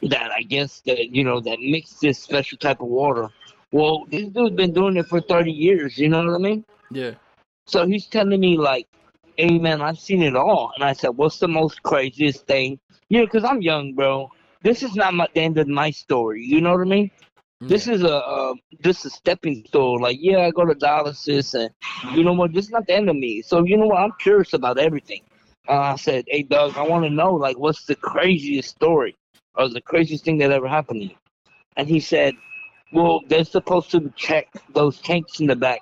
that 0.02 0.30
I 0.30 0.42
guess 0.42 0.80
that 0.86 1.10
you 1.10 1.24
know 1.24 1.40
that 1.40 1.60
mix 1.60 1.94
this 1.94 2.18
special 2.18 2.56
type 2.58 2.80
of 2.80 2.88
water. 2.88 3.28
Well, 3.72 4.06
this 4.10 4.28
dude's 4.28 4.56
been 4.56 4.72
doing 4.72 4.96
it 4.96 5.06
for 5.06 5.20
thirty 5.20 5.52
years. 5.52 5.98
You 5.98 6.08
know 6.08 6.24
what 6.24 6.34
I 6.34 6.38
mean? 6.38 6.64
Yeah. 6.90 7.12
So 7.66 7.86
he's 7.86 8.06
telling 8.06 8.40
me 8.40 8.56
like, 8.56 8.88
"Hey 9.36 9.58
man, 9.58 9.82
I've 9.82 9.98
seen 9.98 10.22
it 10.22 10.34
all." 10.34 10.72
And 10.74 10.84
I 10.84 10.92
said, 10.92 11.10
"What's 11.10 11.38
the 11.38 11.48
most 11.48 11.82
craziest 11.82 12.46
thing?" 12.46 12.78
You 13.08 13.20
know, 13.20 13.26
because 13.26 13.44
I'm 13.44 13.60
young, 13.60 13.94
bro. 13.94 14.30
This 14.62 14.82
is 14.82 14.94
not 14.94 15.14
my, 15.14 15.26
the 15.34 15.40
end 15.40 15.58
of 15.58 15.68
my 15.68 15.90
story. 15.90 16.44
You 16.44 16.60
know 16.60 16.72
what 16.72 16.80
I 16.80 16.84
mean? 16.84 17.10
This 17.60 17.88
is 17.88 18.02
a 18.02 18.16
uh, 18.16 18.54
this 18.80 19.00
is 19.00 19.06
a 19.06 19.10
stepping 19.10 19.64
stone. 19.66 20.00
Like, 20.00 20.16
yeah, 20.18 20.46
I 20.46 20.50
go 20.50 20.64
to 20.64 20.74
dialysis, 20.74 21.54
and 21.54 21.70
you 22.16 22.24
know 22.24 22.32
what? 22.32 22.54
This 22.54 22.66
is 22.66 22.70
not 22.70 22.86
the 22.86 22.94
end 22.94 23.10
of 23.10 23.16
me. 23.16 23.42
So 23.42 23.64
you 23.64 23.76
know 23.76 23.86
what? 23.86 23.98
I'm 23.98 24.12
curious 24.18 24.54
about 24.54 24.78
everything. 24.78 25.22
Uh, 25.68 25.92
I 25.92 25.96
said, 25.96 26.24
"Hey, 26.28 26.42
Doug, 26.42 26.78
I 26.78 26.82
want 26.82 27.04
to 27.04 27.10
know 27.10 27.34
like 27.34 27.58
what's 27.58 27.84
the 27.84 27.96
craziest 27.96 28.70
story 28.70 29.14
or 29.56 29.68
the 29.68 29.82
craziest 29.82 30.24
thing 30.24 30.38
that 30.38 30.50
ever 30.50 30.68
happened 30.68 31.02
to 31.02 31.06
you?" 31.08 31.16
And 31.76 31.86
he 31.86 32.00
said, 32.00 32.34
"Well, 32.92 33.20
they're 33.28 33.44
supposed 33.44 33.90
to 33.90 34.10
check 34.16 34.48
those 34.72 34.98
tanks 35.02 35.38
in 35.40 35.46
the 35.46 35.56
back 35.56 35.80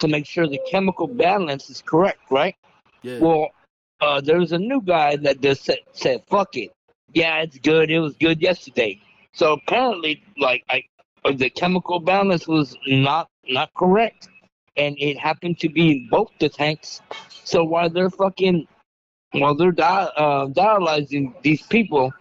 to 0.00 0.08
make 0.08 0.26
sure 0.26 0.48
the 0.48 0.60
chemical 0.68 1.06
balance 1.06 1.70
is 1.70 1.80
correct, 1.80 2.20
right?" 2.30 2.56
Yeah. 3.02 3.20
Well, 3.20 3.50
uh, 4.00 4.20
there 4.20 4.38
was 4.38 4.50
a 4.50 4.58
new 4.58 4.82
guy 4.82 5.14
that 5.16 5.40
just 5.40 5.64
said, 5.64 5.78
said, 5.92 6.24
"Fuck 6.28 6.56
it, 6.56 6.72
yeah, 7.12 7.36
it's 7.42 7.58
good. 7.58 7.88
It 7.88 8.00
was 8.00 8.16
good 8.16 8.42
yesterday." 8.42 9.00
So 9.32 9.52
apparently, 9.52 10.24
like 10.36 10.64
I 10.68 10.82
the 11.24 11.50
chemical 11.50 12.00
balance 12.00 12.46
was 12.48 12.76
not 12.86 13.28
not 13.48 13.72
correct, 13.74 14.28
and 14.76 14.96
it 14.98 15.18
happened 15.18 15.58
to 15.60 15.68
be 15.68 15.90
in 15.92 16.08
both 16.10 16.30
the 16.38 16.48
tanks. 16.48 17.00
So 17.44 17.64
while 17.64 17.90
they're 17.90 18.10
fucking 18.10 18.66
while 19.32 19.54
they're 19.54 19.72
di- 19.72 20.10
uh, 20.16 20.46
dialyzing 20.48 21.40
these 21.42 21.62
people, 21.62 22.12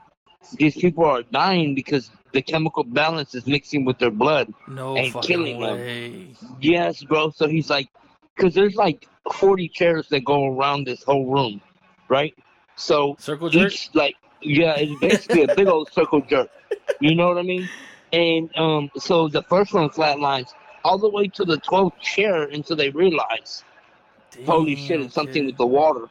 these 0.53 0.75
people 0.75 1.05
are 1.05 1.23
dying 1.23 1.75
because 1.75 2.11
the 2.33 2.41
chemical 2.41 2.83
balance 2.83 3.33
is 3.35 3.47
mixing 3.47 3.85
with 3.85 3.97
their 3.99 4.11
blood 4.11 4.53
no 4.67 4.95
and 4.97 5.13
killing 5.21 5.57
way. 5.59 5.67
them. 5.67 6.35
Yes, 6.61 7.03
bro. 7.03 7.31
So 7.31 7.47
he's 7.47 7.69
like, 7.69 7.89
because 8.35 8.53
there's 8.53 8.75
like 8.75 9.07
40 9.33 9.67
chairs 9.69 10.07
that 10.09 10.23
go 10.25 10.45
around 10.47 10.85
this 10.85 11.03
whole 11.03 11.25
room, 11.25 11.61
right? 12.09 12.33
So 12.75 13.15
circle 13.19 13.49
jerk, 13.49 13.73
each, 13.73 13.89
like, 13.93 14.15
yeah, 14.41 14.75
it's 14.77 14.99
basically 15.01 15.43
a 15.43 15.47
big 15.47 15.67
old 15.67 15.91
circle 15.93 16.21
jerk. 16.21 16.49
You 16.99 17.15
know 17.15 17.27
what 17.27 17.37
I 17.37 17.43
mean? 17.43 17.69
And 18.11 18.55
um, 18.57 18.89
so 18.97 19.27
the 19.27 19.43
first 19.43 19.73
one 19.73 19.89
flatlines 19.89 20.53
all 20.83 20.97
the 20.97 21.09
way 21.09 21.27
to 21.27 21.45
the 21.45 21.57
12th 21.57 21.99
chair 21.99 22.43
until 22.43 22.75
they 22.75 22.89
realize, 22.89 23.63
Damn, 24.31 24.45
holy 24.45 24.75
shit, 24.75 25.01
it's 25.01 25.13
something 25.13 25.45
with 25.45 25.57
the 25.57 25.65
water. 25.65 26.07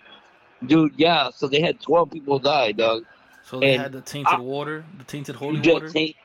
Dude, 0.67 0.93
yeah, 0.97 1.31
so 1.31 1.49
they 1.49 1.61
had 1.61 1.81
12 1.81 2.11
people 2.11 2.39
die, 2.39 2.73
dog. 2.73 3.05
So 3.45 3.61
they 3.61 3.75
and 3.75 3.83
had 3.83 3.93
the 3.93 4.01
tainted 4.01 4.35
I, 4.35 4.41
water, 4.41 4.85
the 4.99 5.05
tainted 5.05 5.37
holy 5.37 5.61
water? 5.73 5.89
Taint, 5.89 6.17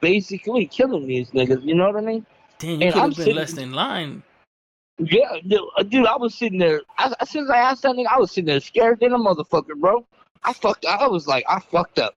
basically 0.00 0.66
killing 0.66 1.06
these 1.06 1.30
niggas, 1.30 1.64
you 1.64 1.74
know 1.74 1.86
what 1.86 1.96
I 1.96 2.00
mean? 2.00 2.26
Damn, 2.58 2.80
you 2.80 2.92
could 2.92 2.94
have 2.94 3.04
been 3.10 3.14
sitting, 3.14 3.36
less 3.36 3.56
in 3.58 3.72
line. 3.72 4.22
Yeah, 4.98 5.38
dude, 5.46 6.06
uh, 6.06 6.08
I 6.08 6.16
was 6.16 6.34
sitting 6.34 6.58
there. 6.58 6.82
As, 6.98 7.12
as 7.20 7.30
soon 7.30 7.44
as 7.44 7.50
I 7.50 7.58
asked 7.58 7.82
that 7.82 7.96
nigga, 7.96 8.06
I 8.06 8.18
was 8.18 8.30
sitting 8.30 8.46
there 8.46 8.60
scared 8.60 9.00
than 9.00 9.12
a 9.12 9.18
motherfucker, 9.18 9.76
bro. 9.76 10.06
I 10.44 10.52
fucked. 10.52 10.86
I 10.86 11.06
was 11.08 11.26
like, 11.26 11.44
I 11.48 11.58
fucked 11.58 11.98
up 11.98 12.14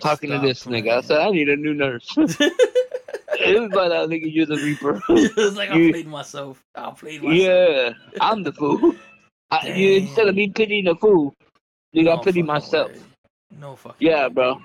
talking 0.00 0.30
Stop 0.30 0.42
to 0.42 0.48
this 0.48 0.64
playing. 0.64 0.84
nigga. 0.84 0.98
I 0.98 1.00
said, 1.00 1.20
I 1.20 1.30
need 1.30 1.48
a 1.48 1.56
new 1.56 1.74
nurse. 1.74 2.12
it 2.16 3.60
was 3.60 3.72
like 3.72 3.90
that 3.90 4.08
nigga, 4.08 4.32
you're 4.32 4.46
the 4.46 4.56
reaper. 4.56 5.00
it 5.08 5.36
was 5.36 5.56
like 5.56 5.70
I 5.70 5.90
played 5.90 6.06
myself. 6.06 6.62
I 6.74 6.90
played 6.90 7.22
myself. 7.22 7.40
Yeah, 7.40 7.92
I'm 8.20 8.42
the 8.42 8.52
fool. 8.52 8.94
I, 9.50 9.68
you, 9.68 9.96
instead 10.02 10.28
of 10.28 10.34
me 10.34 10.50
pitying 10.50 10.84
the 10.84 10.94
fool, 10.96 11.34
you 11.92 12.02
no 12.02 12.18
I 12.18 12.22
pity 12.22 12.42
myself. 12.42 12.92
Way. 12.92 13.00
No 13.60 13.76
fucking. 13.76 14.06
Yeah, 14.06 14.26
way. 14.26 14.34
bro. 14.34 14.62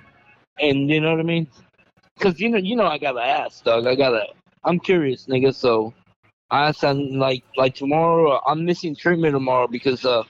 And 0.59 0.89
you 0.89 0.99
know 0.99 1.11
what 1.11 1.19
I 1.19 1.23
mean? 1.23 1.47
Cause 2.19 2.39
you 2.39 2.49
know, 2.49 2.57
you 2.57 2.75
know, 2.75 2.85
I 2.85 2.97
gotta 2.97 3.23
ask, 3.23 3.63
dog. 3.63 3.87
I 3.87 3.95
gotta. 3.95 4.25
I'm 4.65 4.79
curious, 4.79 5.25
nigga. 5.25 5.53
So 5.53 5.93
I 6.51 6.67
asked, 6.67 6.83
him, 6.83 7.17
like, 7.17 7.43
like 7.57 7.75
tomorrow. 7.75 8.39
I'm 8.45 8.63
missing 8.65 8.95
treatment 8.95 9.33
tomorrow 9.33 9.67
because 9.67 10.05
uh, 10.05 10.23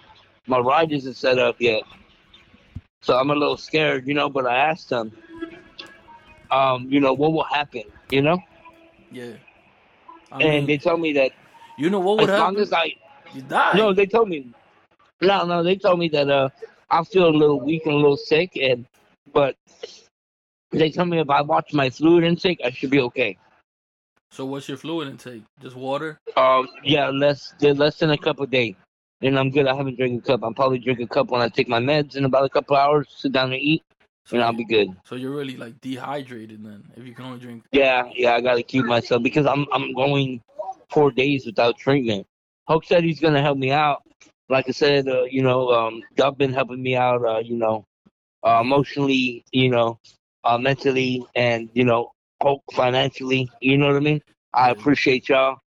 my 0.48 0.60
ride 0.60 0.92
isn't 0.92 1.16
set 1.16 1.40
up 1.40 1.58
yet. 1.60 1.84
So 3.04 3.18
I'm 3.18 3.30
a 3.30 3.36
little 3.36 3.58
scared, 3.58 4.08
you 4.08 4.14
know. 4.14 4.30
But 4.30 4.48
I 4.48 4.56
asked 4.56 4.90
them, 4.90 5.12
um, 6.50 6.88
you 6.90 7.02
know, 7.02 7.14
what 7.14 7.34
will 7.34 7.44
happen, 7.44 7.84
you 8.10 8.22
know? 8.22 8.40
Yeah. 9.12 9.34
I 10.32 10.42
and 10.42 10.68
they 10.68 10.78
told 10.78 11.02
me 11.02 11.14
that. 11.14 11.32
You 11.78 11.90
know 11.90 12.00
what 12.00 12.18
would 12.18 12.30
as 12.30 12.40
happen? 12.40 12.56
long 12.56 12.62
as 12.62 12.72
I. 12.72 12.94
You 13.34 13.42
die. 13.42 13.74
No, 13.76 13.94
they 13.94 14.06
told 14.06 14.30
me. 14.30 14.54
No, 15.22 15.46
no, 15.46 15.64
they 15.64 15.76
told 15.76 16.00
me 16.00 16.08
that 16.10 16.30
uh, 16.30 16.50
I 16.90 17.04
feel 17.04 17.28
a 17.28 17.30
little 17.30 17.60
weak 17.60 17.86
and 17.86 17.96
a 17.96 17.98
little 17.98 18.18
sick, 18.18 18.56
and 18.56 18.86
but 19.34 19.56
they 20.72 20.90
told 20.90 21.10
me 21.10 21.20
if 21.20 21.30
I 21.30 21.42
watch 21.42 21.74
my 21.74 21.90
fluid 21.90 22.24
intake, 22.24 22.62
I 22.64 22.72
should 22.72 22.90
be 22.90 23.02
okay. 23.02 23.38
So 24.32 24.46
what's 24.46 24.70
your 24.70 24.78
fluid 24.78 25.10
intake? 25.10 25.44
Just 25.62 25.76
water? 25.76 26.20
Um, 26.38 26.68
yeah, 26.84 27.10
less 27.10 27.54
less 27.62 27.98
than 27.98 28.12
a 28.12 28.18
cup 28.18 28.40
a 28.40 28.48
day 28.48 28.78
and 29.24 29.40
I'm 29.40 29.50
good. 29.50 29.68
I 29.68 29.76
haven't 29.76 29.98
drank 29.98 30.24
a 30.24 30.26
cup. 30.26 30.42
I'm 30.44 30.54
probably 30.54 30.80
drink 30.80 31.00
a 31.00 31.08
cup 31.08 31.30
when 31.30 31.42
I 31.42 31.50
take 31.50 31.68
my 31.68 31.80
meds 31.80 32.16
in 32.16 32.26
about 32.26 32.46
a 32.46 32.50
couple 32.50 32.76
hours. 32.76 33.08
Sit 33.10 33.32
down 33.32 33.52
and 33.54 33.62
eat, 33.62 33.84
so 34.26 34.36
and 34.36 34.44
I'll 34.44 34.54
be 34.54 34.66
good. 34.66 34.90
So 35.06 35.16
you're 35.16 35.32
really 35.36 35.58
like 35.58 35.80
dehydrated 35.82 36.64
then, 36.64 36.84
if 36.96 37.06
you 37.06 37.14
can 37.14 37.26
only 37.26 37.40
drink. 37.40 37.64
Yeah, 37.72 38.10
yeah. 38.14 38.34
I 38.34 38.42
gotta 38.42 38.64
keep 38.64 38.86
myself 38.86 39.24
because 39.24 39.46
I'm 39.46 39.66
I'm 39.72 39.94
going 39.94 40.42
four 40.90 41.12
days 41.12 41.46
without 41.46 41.78
treatment. 41.78 42.28
Hope 42.68 42.86
said 42.86 43.04
he's 43.04 43.20
gonna 43.20 43.42
help 43.42 43.58
me 43.58 43.72
out. 43.72 44.04
Like 44.50 44.68
I 44.68 44.72
said, 44.72 45.08
uh, 45.08 45.24
you 45.24 45.42
know, 45.42 45.70
um, 45.70 46.04
Doug 46.16 46.38
been 46.38 46.54
helping 46.54 46.82
me 46.84 46.96
out. 46.96 47.26
Uh, 47.26 47.40
you 47.40 47.56
know, 47.58 47.86
uh, 48.44 48.60
emotionally, 48.62 49.44
you 49.52 49.70
know, 49.70 50.00
uh, 50.44 50.58
mentally, 50.58 51.26
and 51.36 51.70
you 51.74 51.86
know, 51.86 52.12
Hope 52.42 52.64
financially. 52.74 53.50
You 53.62 53.78
know 53.78 53.88
what 53.88 53.96
I 53.96 54.00
mean? 54.02 54.22
I 54.54 54.70
appreciate 54.72 55.30
y'all. 55.30 55.60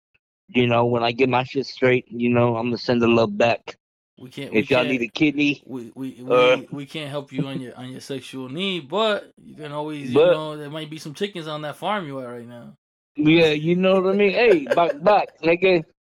You 0.48 0.66
know, 0.66 0.84
when 0.86 1.02
I 1.02 1.12
get 1.12 1.28
my 1.28 1.44
shit 1.44 1.66
straight, 1.66 2.06
you 2.08 2.28
know, 2.28 2.56
I'm 2.56 2.66
gonna 2.66 2.78
send 2.78 3.00
the 3.02 3.08
love 3.08 3.36
back. 3.36 3.76
We 4.18 4.30
can't. 4.30 4.54
If 4.54 4.70
we 4.70 4.76
y'all 4.76 4.84
can't, 4.84 4.88
need 4.88 5.02
a 5.02 5.08
kidney, 5.08 5.62
we 5.66 5.90
we 5.94 6.22
we, 6.22 6.32
uh, 6.32 6.62
we 6.70 6.86
can't 6.86 7.10
help 7.10 7.32
you 7.32 7.46
on 7.46 7.60
your 7.60 7.74
on 7.76 7.90
your 7.90 8.00
sexual 8.00 8.48
need, 8.48 8.88
but 8.88 9.32
you 9.42 9.54
can 9.56 9.72
always, 9.72 10.12
you 10.12 10.20
know, 10.20 10.56
there 10.56 10.70
might 10.70 10.90
be 10.90 10.98
some 10.98 11.14
chickens 11.14 11.48
on 11.48 11.62
that 11.62 11.76
farm 11.76 12.06
you 12.06 12.20
at 12.20 12.28
right 12.28 12.46
now. 12.46 12.76
Yeah, 13.16 13.50
you 13.50 13.76
know 13.76 14.00
what 14.00 14.14
I 14.14 14.16
mean. 14.16 14.32
Hey, 14.32 14.66
back 14.66 15.02
back, 15.02 15.40
nigga. 15.42 15.84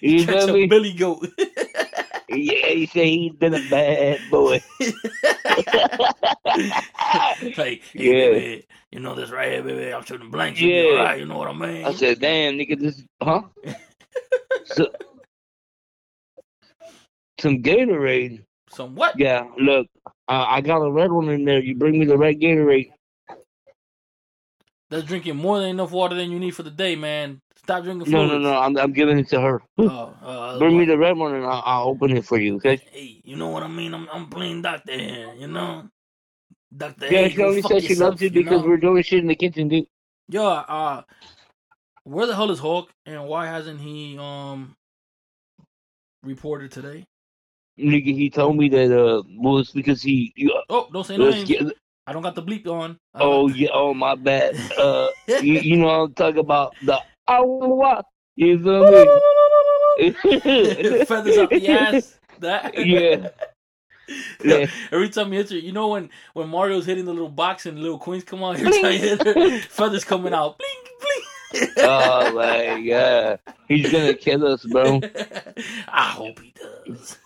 You 0.00 0.24
Catch 0.24 0.46
know 0.46 0.48
a 0.48 0.52
me? 0.54 0.66
Billy 0.66 0.94
goat. 0.94 1.28
yeah, 1.38 2.66
he 2.68 2.86
said 2.86 3.04
he's 3.04 3.34
been 3.34 3.54
a 3.54 3.68
bad 3.68 4.18
boy. 4.30 4.62
like, 7.56 7.82
yeah, 7.94 8.12
baby, 8.12 8.66
you 8.90 9.00
know 9.00 9.14
this 9.14 9.30
right 9.30 9.52
here, 9.52 9.62
baby. 9.62 9.92
I'm 9.92 10.04
shooting 10.04 10.30
blanks. 10.30 10.60
Yeah, 10.60 10.96
right. 10.96 11.18
You 11.18 11.26
know 11.26 11.38
what 11.38 11.48
I 11.48 11.52
mean? 11.52 11.84
I 11.84 11.92
said, 11.92 12.20
damn, 12.20 12.54
nigga, 12.54 12.78
this, 12.78 13.02
huh? 13.22 13.42
so, 14.64 14.86
some 17.40 17.62
Gatorade. 17.62 18.44
Some 18.70 18.94
what? 18.94 19.18
Yeah, 19.18 19.46
look, 19.58 19.88
uh, 20.06 20.46
I 20.48 20.60
got 20.60 20.78
a 20.78 20.90
red 20.90 21.10
one 21.10 21.28
in 21.28 21.44
there. 21.44 21.60
You 21.60 21.74
bring 21.74 21.98
me 21.98 22.06
the 22.06 22.18
red 22.18 22.40
Gatorade. 22.40 22.92
That's 24.90 25.04
drinking 25.04 25.36
more 25.36 25.60
than 25.60 25.70
enough 25.70 25.92
water 25.92 26.14
than 26.14 26.30
you 26.30 26.38
need 26.38 26.54
for 26.54 26.64
the 26.64 26.70
day, 26.70 26.96
man. 26.96 27.40
Stop 27.70 27.84
drinking 27.84 28.10
No, 28.10 28.26
no, 28.26 28.36
no. 28.36 28.58
I'm, 28.58 28.76
I'm 28.76 28.92
giving 28.92 29.16
it 29.16 29.28
to 29.28 29.40
her. 29.40 29.62
Oh, 29.78 30.12
uh, 30.24 30.58
Bring 30.58 30.76
me 30.76 30.86
the 30.86 30.98
red 30.98 31.16
one 31.16 31.36
and 31.36 31.44
I'll, 31.44 31.62
I'll, 31.64 31.84
open 31.90 32.16
it 32.16 32.24
for 32.24 32.36
you, 32.36 32.56
okay? 32.56 32.82
Hey, 32.90 33.20
you 33.22 33.36
know 33.36 33.46
what 33.46 33.62
I 33.62 33.68
mean? 33.68 33.94
I'm, 33.94 34.08
I'm 34.12 34.28
playing 34.28 34.62
doctor 34.62 34.98
here, 34.98 35.32
you 35.38 35.46
know? 35.46 35.88
Doctor 36.76 37.06
Yeah, 37.12 37.28
she 37.28 37.40
only 37.44 37.62
said 37.62 37.84
she 37.84 37.94
loves 37.94 38.20
you 38.20 38.28
because 38.28 38.62
know? 38.62 38.66
we're 38.66 38.76
doing 38.76 39.04
shit 39.04 39.20
in 39.20 39.28
the 39.28 39.36
kitchen, 39.36 39.68
dude. 39.68 39.86
Yo, 40.28 40.44
uh, 40.44 41.02
where 42.02 42.26
the 42.26 42.34
hell 42.34 42.50
is 42.50 42.58
Hulk 42.58 42.90
and 43.06 43.24
why 43.28 43.46
hasn't 43.46 43.80
he, 43.80 44.18
um, 44.18 44.74
reporter 46.24 46.66
today? 46.66 47.04
Nigga, 47.78 48.12
he 48.12 48.30
told 48.30 48.56
me 48.56 48.68
that 48.68 48.90
uh 48.90 49.22
was 49.38 49.70
because 49.70 50.02
he. 50.02 50.34
Uh, 50.52 50.60
oh, 50.70 50.88
don't 50.92 51.06
say 51.06 51.16
no 51.16 51.30
names. 51.30 51.52
I 52.08 52.12
don't 52.12 52.22
got 52.22 52.34
the 52.34 52.42
bleep 52.42 52.66
on. 52.66 52.98
Oh 53.14 53.46
yeah. 53.46 53.68
Oh 53.72 53.94
my 53.94 54.16
bad. 54.16 54.56
Uh, 54.76 55.10
you, 55.28 55.60
you 55.60 55.76
know 55.76 55.88
I'm 55.88 56.14
talking 56.14 56.40
about 56.40 56.74
the 56.82 57.00
oh 57.30 58.02
You 58.36 58.62
feel 58.62 58.90
me? 59.98 60.12
Feathers 61.04 61.38
up 61.38 61.50
the 61.50 61.68
ass. 61.68 62.18
That. 62.40 62.86
Yeah. 62.86 63.28
Yeah. 64.42 64.66
Every 64.90 65.08
time 65.08 65.32
you 65.32 65.38
hit 65.38 65.50
her, 65.50 65.56
you 65.56 65.70
know 65.70 65.86
when 65.86 66.10
when 66.32 66.48
Mario's 66.48 66.84
hitting 66.84 67.04
the 67.04 67.12
little 67.12 67.28
box 67.28 67.66
and 67.66 67.76
the 67.76 67.80
little 67.80 67.98
coins 68.00 68.24
come 68.24 68.42
out, 68.42 68.56
every 68.60 68.72
time 68.82 68.92
you 68.92 68.98
hit 68.98 69.24
her, 69.24 69.58
feathers 69.60 70.04
coming 70.04 70.34
out. 70.34 70.58
Blink, 70.58 70.88
blink. 71.52 71.70
oh 71.78 72.32
my 72.34 72.84
god, 72.88 73.38
he's 73.68 73.92
gonna 73.92 74.14
kill 74.14 74.44
us, 74.48 74.64
bro. 74.64 75.00
I 75.86 76.08
hope 76.08 76.40
he 76.40 76.52
does. 76.56 77.18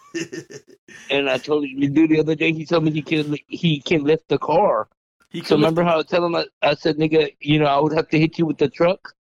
and 1.10 1.30
I 1.30 1.38
told 1.38 1.64
you, 1.64 1.88
dude, 1.88 2.10
the 2.10 2.20
other 2.20 2.34
day 2.34 2.52
he 2.52 2.66
told 2.66 2.84
me 2.84 2.90
he 2.90 3.00
can 3.00 3.34
he 3.48 3.80
can 3.80 4.04
lift 4.04 4.28
the 4.28 4.36
car. 4.36 4.88
He 5.34 5.42
so 5.42 5.56
remember 5.56 5.82
how 5.82 5.98
I 5.98 6.02
tell 6.04 6.24
him 6.24 6.36
I, 6.36 6.46
I, 6.62 6.74
said, 6.74 6.96
nigga, 6.96 7.34
you 7.40 7.58
know, 7.58 7.66
I 7.66 7.80
would 7.80 7.92
have 7.92 8.08
to 8.10 8.20
hit 8.20 8.38
you 8.38 8.46
with 8.46 8.58
the 8.58 8.68
truck. 8.68 9.14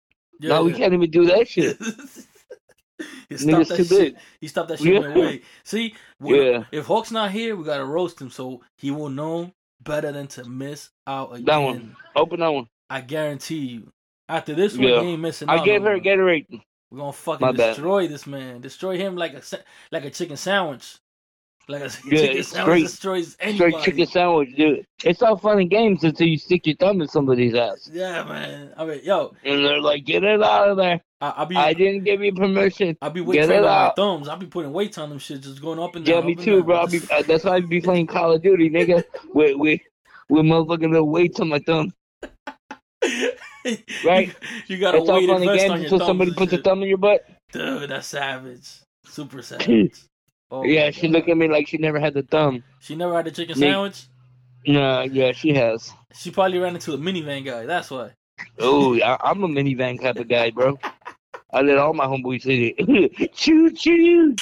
Yeah, 0.44 0.50
now 0.50 0.56
yeah. 0.56 0.62
we 0.66 0.74
can't 0.74 0.94
even 0.94 1.10
do 1.10 1.26
that 1.28 1.48
shit. 1.54 1.78
he 3.30 3.38
stopped 3.38 3.70
that 3.70 3.86
shit. 3.88 4.18
He 4.42 4.48
stopped 4.50 4.68
that 4.70 4.80
shit 4.80 5.02
yeah. 5.02 5.14
way. 5.14 5.42
See, 5.64 5.96
yeah. 6.22 6.66
if 6.70 6.86
Hulk's 6.86 7.12
not 7.12 7.32
here, 7.32 7.56
we 7.56 7.64
gotta 7.64 7.86
roast 7.86 8.20
him 8.20 8.30
so 8.30 8.62
he 8.78 8.92
will 8.92 9.10
know 9.10 9.54
better 9.82 10.12
than 10.12 10.28
to 10.28 10.44
miss 10.44 10.90
out 11.08 11.32
again. 11.32 11.46
That 11.46 11.58
one. 11.58 11.96
Open 12.14 12.42
that 12.42 12.50
one. 12.50 12.68
I 12.90 13.00
guarantee 13.00 13.60
you. 13.60 13.92
After 14.28 14.54
this 14.54 14.74
one, 14.74 14.88
yeah. 14.88 15.02
he 15.02 15.12
ain't 15.12 15.22
missing 15.22 15.48
I 15.48 15.64
gave 15.64 15.84
her 15.84 15.94
a 15.94 16.02
Gatorade. 16.02 16.62
We're 16.92 17.00
gonna 17.00 17.14
fucking 17.14 17.48
My 17.48 17.54
destroy 17.54 18.04
bad. 18.04 18.12
this 18.12 18.28
man. 18.28 18.60
Destroy 18.60 18.98
him 18.98 19.16
like 19.16 19.34
a 19.34 19.42
like 19.94 20.04
a 20.04 20.10
chicken 20.10 20.36
sandwich. 20.36 20.98
Like 21.70 21.82
a 21.84 21.92
yeah, 22.06 22.20
chicken 22.20 22.44
sandwich 22.44 22.84
destroys 22.84 23.38
anybody. 23.40 23.72
Straight 23.72 23.86
chicken 23.86 24.08
sandwich, 24.08 24.56
dude. 24.56 24.86
It's 25.06 25.22
all 25.22 25.38
fun 25.38 25.60
and 25.60 25.70
games 25.70 26.04
until 26.04 26.28
you 26.28 26.38
stick 26.38 26.68
your 26.68 26.76
thumb 26.76 27.02
in 27.02 27.08
somebody's 27.08 27.56
ass. 27.56 27.90
Yeah, 27.92 28.24
man. 28.24 28.74
I 28.76 28.86
mean, 28.86 29.00
yo. 29.04 29.34
And 29.46 29.64
they're 29.66 29.80
like, 29.80 30.04
get 30.04 30.24
it 30.24 30.44
out 30.44 30.70
of 30.70 30.78
there. 30.78 31.02
I, 31.22 31.40
will 31.40 31.46
be, 31.46 31.56
I 31.56 31.74
didn't 31.74 32.04
give 32.04 32.22
you 32.22 32.34
permission. 32.34 32.98
I'll 33.02 33.10
be 33.10 33.22
waiting 33.22 33.48
for 33.48 33.62
my 33.62 33.94
thumbs. 33.96 34.28
I'll 34.28 34.36
be 34.36 34.46
putting 34.46 34.74
weights 34.74 34.98
on 34.98 35.10
them 35.10 35.20
shit, 35.20 35.40
just 35.42 35.62
going 35.62 35.80
up 35.80 35.96
and 35.96 36.06
down. 36.06 36.16
Yeah, 36.16 36.22
me 36.28 36.36
too, 36.36 36.58
down. 36.58 36.66
bro. 36.66 36.76
I'll 36.80 36.88
be, 36.88 37.00
that's 37.00 37.46
why 37.46 37.56
I 37.56 37.60
be 37.62 37.80
playing 37.80 38.08
Call 38.08 38.34
of 38.34 38.42
Duty, 38.42 38.70
nigga. 38.70 39.04
with, 39.34 39.56
with, 39.58 39.80
with 40.28 40.46
motherfucking 40.46 40.92
little 40.92 41.10
weights 41.10 41.40
on 41.40 41.48
my 41.48 41.60
thumb. 41.60 41.94
right? 44.04 44.36
You, 44.68 44.78
got 44.80 44.92
to 44.92 45.00
wait 45.00 45.10
all 45.10 45.28
fun 45.28 45.48
and 45.48 45.58
games 45.58 45.84
until 45.84 46.06
somebody 46.06 46.34
puts 46.34 46.52
a 46.52 46.58
thumb 46.62 46.84
in 46.84 46.90
your 46.90 46.98
butt. 46.98 47.26
Dude, 47.54 47.90
that's 47.90 48.08
savage. 48.08 48.82
Super 49.06 49.42
savage. 49.42 50.04
Oh, 50.54 50.64
yeah, 50.64 50.92
she 50.92 51.08
looked 51.08 51.28
at 51.28 51.36
me 51.36 51.48
like 51.48 51.68
she 51.68 51.80
never 51.80 52.00
had 52.00 52.14
the 52.14 52.22
thumb. 52.22 52.64
She 52.80 52.96
never 52.96 53.16
had 53.16 53.26
the 53.26 53.32
chicken 53.32 53.56
sandwich. 53.56 54.06
No, 54.68 55.02
yeah, 55.02 55.32
she 55.32 55.52
has. 55.56 55.92
She 56.14 56.30
probably 56.30 56.60
ran 56.60 56.76
into 56.76 56.94
a 56.94 56.98
minivan 56.98 57.44
guy. 57.44 57.66
That's 57.66 57.90
why. 57.90 58.12
Oh, 58.60 59.02
I'm 59.02 59.44
a 59.44 59.48
minivan 59.48 60.00
type 60.00 60.18
of 60.18 60.28
guy, 60.28 60.52
bro. 60.52 60.78
I 61.52 61.62
let 61.62 61.80
all 61.80 61.96
my 61.96 62.06
homeboys 62.06 62.44
hit 62.44 62.76
it. 62.78 63.34
choo 63.34 63.72
choo. 63.72 64.36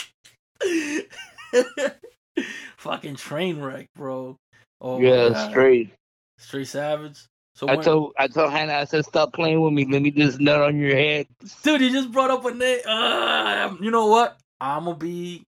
Fucking 2.76 3.16
train 3.16 3.62
wreck, 3.62 3.88
bro. 3.96 4.36
Oh 4.82 5.00
yeah, 5.00 5.50
straight. 5.50 5.94
Straight 6.38 6.68
savage. 6.68 7.26
So 7.56 7.70
I 7.70 7.76
when... 7.76 7.86
told 7.86 8.14
I 8.18 8.28
told 8.28 8.52
Hannah 8.52 8.74
I 8.74 8.84
said 8.84 9.06
stop 9.06 9.32
playing 9.32 9.62
with 9.62 9.72
me. 9.72 9.86
Let 9.86 10.02
me 10.02 10.12
just 10.12 10.42
nut 10.42 10.62
on 10.62 10.78
your 10.78 10.94
head. 10.94 11.28
Dude, 11.64 11.80
you 11.80 11.90
just 11.90 12.12
brought 12.12 12.32
up 12.32 12.44
a 12.44 12.54
name. 12.54 12.82
Uh, 12.86 13.76
you 13.80 13.92
know 13.92 14.08
what? 14.08 14.38
I'm 14.60 14.84
gonna 14.84 14.98
be 14.98 15.46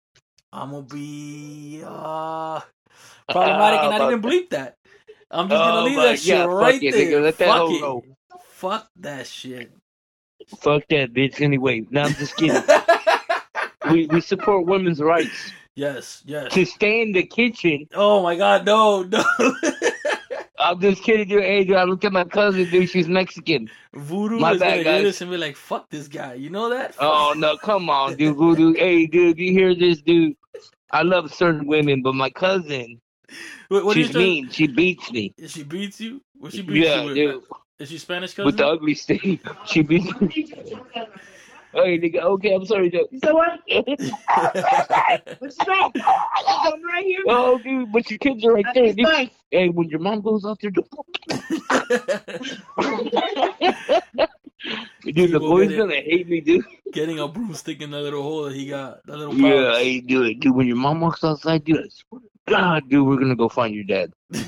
I'm 0.53 0.69
gonna 0.69 0.83
be 0.83 1.81
uh 1.83 2.61
problematic, 3.29 3.79
uh, 3.79 3.89
and 3.89 4.03
I 4.03 4.09
didn't 4.09 4.21
bleep 4.21 4.49
that. 4.51 4.77
I'm 5.31 5.49
just 5.49 5.59
gonna 5.59 5.81
oh, 5.81 5.83
leave 5.85 5.95
that 5.97 6.19
shit 6.19 6.27
yeah, 6.27 6.43
right 6.43 6.81
it, 6.81 6.91
there. 6.91 7.21
Let 7.21 7.37
that 7.39 7.47
fuck 7.47 7.71
it. 7.71 7.81
Go. 7.81 8.03
Fuck 8.51 8.87
that 8.97 9.25
shit. 9.25 9.71
Fuck 10.59 10.83
that 10.89 11.11
bitch. 11.11 11.41
Anyway, 11.41 11.87
now 11.89 12.03
I'm 12.03 12.13
just 12.13 12.35
kidding. 12.35 12.61
we 13.91 14.05
we 14.07 14.21
support 14.21 14.67
women's 14.67 15.01
rights. 15.01 15.51
Yes, 15.73 16.21
yes. 16.23 16.53
To 16.53 16.65
stay 16.65 17.01
in 17.01 17.13
the 17.13 17.23
kitchen. 17.23 17.87
Oh 17.95 18.21
my 18.21 18.35
god, 18.35 18.63
no, 18.63 19.01
no. 19.01 19.23
I'm 20.59 20.79
just 20.79 21.01
kidding 21.01 21.29
you, 21.29 21.41
Adrian. 21.41 21.81
I 21.81 21.83
look 21.83 22.05
at 22.05 22.13
my 22.13 22.25
cousin, 22.25 22.69
dude. 22.69 22.89
She's 22.89 23.07
Mexican. 23.07 23.71
Voodoo 23.93 24.37
my 24.37 24.53
is 24.53 24.59
bad, 24.59 24.83
gonna 24.83 24.97
hear 24.97 25.03
this 25.03 25.21
and 25.21 25.31
be 25.31 25.37
like, 25.37 25.55
"Fuck 25.55 25.89
this 25.89 26.07
guy." 26.07 26.35
You 26.35 26.51
know 26.51 26.69
that? 26.69 26.95
Oh 26.99 27.33
no, 27.35 27.57
come 27.57 27.89
on, 27.89 28.15
dude. 28.17 28.37
Voodoo. 28.37 28.73
hey, 28.73 29.07
dude, 29.07 29.39
you 29.39 29.51
hear 29.51 29.73
this, 29.73 29.99
dude? 30.01 30.35
I 30.93 31.01
love 31.01 31.33
certain 31.33 31.65
women, 31.65 32.03
but 32.03 32.13
my 32.13 32.29
cousin, 32.29 33.01
Wait, 33.69 33.83
what 33.83 33.95
she's 33.95 34.13
mean. 34.13 34.49
She 34.51 34.67
beats 34.67 35.11
me. 35.11 35.33
She 35.47 35.63
beats 35.63 35.99
you? 35.99 36.21
What 36.37 36.53
she 36.53 36.61
beats 36.61 36.87
yeah, 36.87 37.01
you 37.01 37.07
with? 37.07 37.15
Dude. 37.15 37.43
Is 37.79 37.89
she 37.89 37.97
Spanish 37.97 38.35
cousin? 38.35 38.45
With 38.45 38.57
the 38.57 38.67
ugly 38.67 38.93
stick. 38.93 39.41
She 39.65 39.81
beats 39.81 40.21
me. 40.21 40.53
Hey, 41.73 41.97
nigga, 41.97 42.17
okay, 42.17 42.53
I'm 42.53 42.67
sorry, 42.67 42.91
Joe. 42.91 43.07
So 43.23 43.33
what? 43.33 43.59
What's 45.39 45.57
wrong? 45.67 45.91
I'm 45.95 46.83
right 46.83 47.03
here. 47.03 47.23
Oh, 47.27 47.57
dude, 47.57 47.91
but 47.91 48.07
your 48.11 48.19
kids 48.19 48.45
are 48.45 48.53
right 48.53 48.65
there, 48.75 48.93
dude. 48.93 49.07
Fine. 49.07 49.31
Hey, 49.49 49.69
when 49.69 49.89
your 49.89 49.99
mom 49.99 50.21
goes 50.21 50.45
out 50.45 50.59
there, 50.61 50.69
dude, 55.03 55.31
the 55.31 55.39
boy's 55.39 55.75
gonna 55.75 55.95
hate 55.95 56.27
me, 56.27 56.41
dude. 56.41 56.65
Getting 56.91 57.19
a 57.19 57.27
broomstick 57.27 57.81
in 57.81 57.91
that 57.91 58.01
little 58.01 58.23
hole 58.23 58.43
that 58.43 58.55
he 58.55 58.67
got, 58.67 59.05
that 59.05 59.17
little. 59.17 59.35
Yeah, 59.35 59.77
hey, 59.77 59.99
dude, 60.01 60.39
dude. 60.39 60.55
When 60.55 60.67
your 60.67 60.77
mom 60.77 61.01
walks 61.01 61.23
outside, 61.23 61.63
dude, 61.63 61.79
I 61.79 61.89
swear 61.89 62.21
God, 62.47 62.89
dude, 62.89 63.07
we're 63.07 63.17
gonna 63.17 63.35
go 63.35 63.47
find 63.47 63.73
your 63.73 63.85
dad. 63.85 64.11
I 64.33 64.39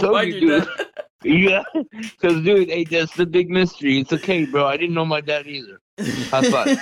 told 0.00 0.26
you, 0.26 0.40
dude. 0.40 0.64
Dad. 0.64 0.86
yeah, 1.22 1.62
because 1.90 2.42
dude, 2.42 2.68
hey, 2.68 2.84
that's 2.84 3.14
the 3.14 3.26
big 3.26 3.48
mystery. 3.48 4.00
It's 4.00 4.12
okay, 4.12 4.44
bro. 4.46 4.66
I 4.66 4.76
didn't 4.76 4.94
know 4.94 5.04
my 5.04 5.20
dad 5.20 5.46
either. 5.46 5.80
High 5.98 6.50
five. 6.50 6.78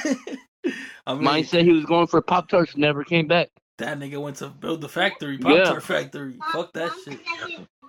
I 1.07 1.15
mean, 1.15 1.25
Mine 1.25 1.45
said 1.45 1.65
he 1.65 1.73
was 1.73 1.85
going 1.85 2.07
for 2.09 2.21
Pop 2.21 2.49
Tarts, 2.49 2.77
never 2.77 3.05
came 3.05 3.29
back. 3.29 3.51
That 3.79 3.99
nigga 3.99 4.21
went 4.21 4.37
to 4.37 4.49
build 4.49 4.81
the 4.81 4.89
factory, 4.89 5.39
Pop 5.39 5.53
Tart 5.53 5.69
yeah. 5.75 5.79
factory. 5.81 6.39
Fuck 6.53 6.73
that 6.73 6.91
shit. 7.05 7.21